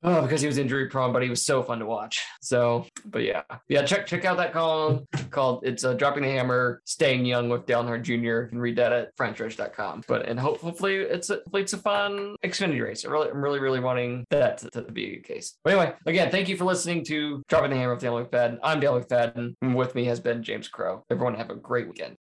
Oh, 0.02 0.22
because 0.22 0.40
he 0.40 0.46
was 0.46 0.58
injury 0.58 0.88
prone, 0.88 1.12
but 1.12 1.22
he 1.22 1.30
was 1.30 1.44
so 1.44 1.62
fun 1.62 1.78
to 1.78 1.86
watch. 1.86 2.22
So, 2.40 2.86
but 3.04 3.22
yeah, 3.22 3.42
yeah. 3.68 3.84
Check 3.84 4.06
check 4.06 4.24
out 4.24 4.36
that 4.36 4.52
column 4.52 5.06
called 5.30 5.64
"It's 5.64 5.84
uh, 5.84 5.94
Dropping 5.94 6.22
the 6.22 6.30
Hammer, 6.30 6.82
Staying 6.84 7.24
Young" 7.24 7.48
with 7.48 7.66
Dale 7.66 7.84
Earnhardt 7.84 8.02
Jr. 8.02 8.14
You 8.14 8.46
can 8.48 8.58
read 8.58 8.76
that 8.76 8.92
at 8.92 9.16
Frontstretch.com. 9.16 10.04
But 10.06 10.26
and 10.28 10.38
hope, 10.38 10.60
hopefully 10.60 10.96
it's 10.96 11.30
a 11.30 11.36
hopefully 11.36 11.62
it's 11.62 11.72
a 11.72 11.78
fun 11.78 12.36
Xfinity 12.44 12.82
race. 12.82 13.04
I 13.04 13.08
really, 13.08 13.30
I'm 13.30 13.42
really 13.42 13.60
really 13.60 13.80
wanting 13.80 14.24
that 14.30 14.58
to, 14.58 14.70
to 14.70 14.82
be 14.82 15.16
a 15.16 15.20
case. 15.20 15.56
But 15.64 15.74
anyway, 15.74 15.94
again, 16.06 16.30
thank 16.30 16.48
you 16.48 16.56
for 16.56 16.64
listening 16.64 17.04
to 17.06 17.42
Dropping 17.48 17.70
the 17.70 17.76
Hammer 17.76 17.94
with 17.94 18.02
Dale 18.02 18.24
McFadden. 18.24 18.58
I'm 18.62 18.80
Dale 18.80 19.00
McFadden, 19.00 19.54
and 19.62 19.74
with 19.74 19.94
me 19.94 20.04
has 20.04 20.20
been 20.20 20.42
James 20.42 20.68
Crow. 20.68 21.04
Everyone 21.10 21.34
have 21.34 21.50
a 21.50 21.56
great 21.56 21.88
weekend. 21.88 22.16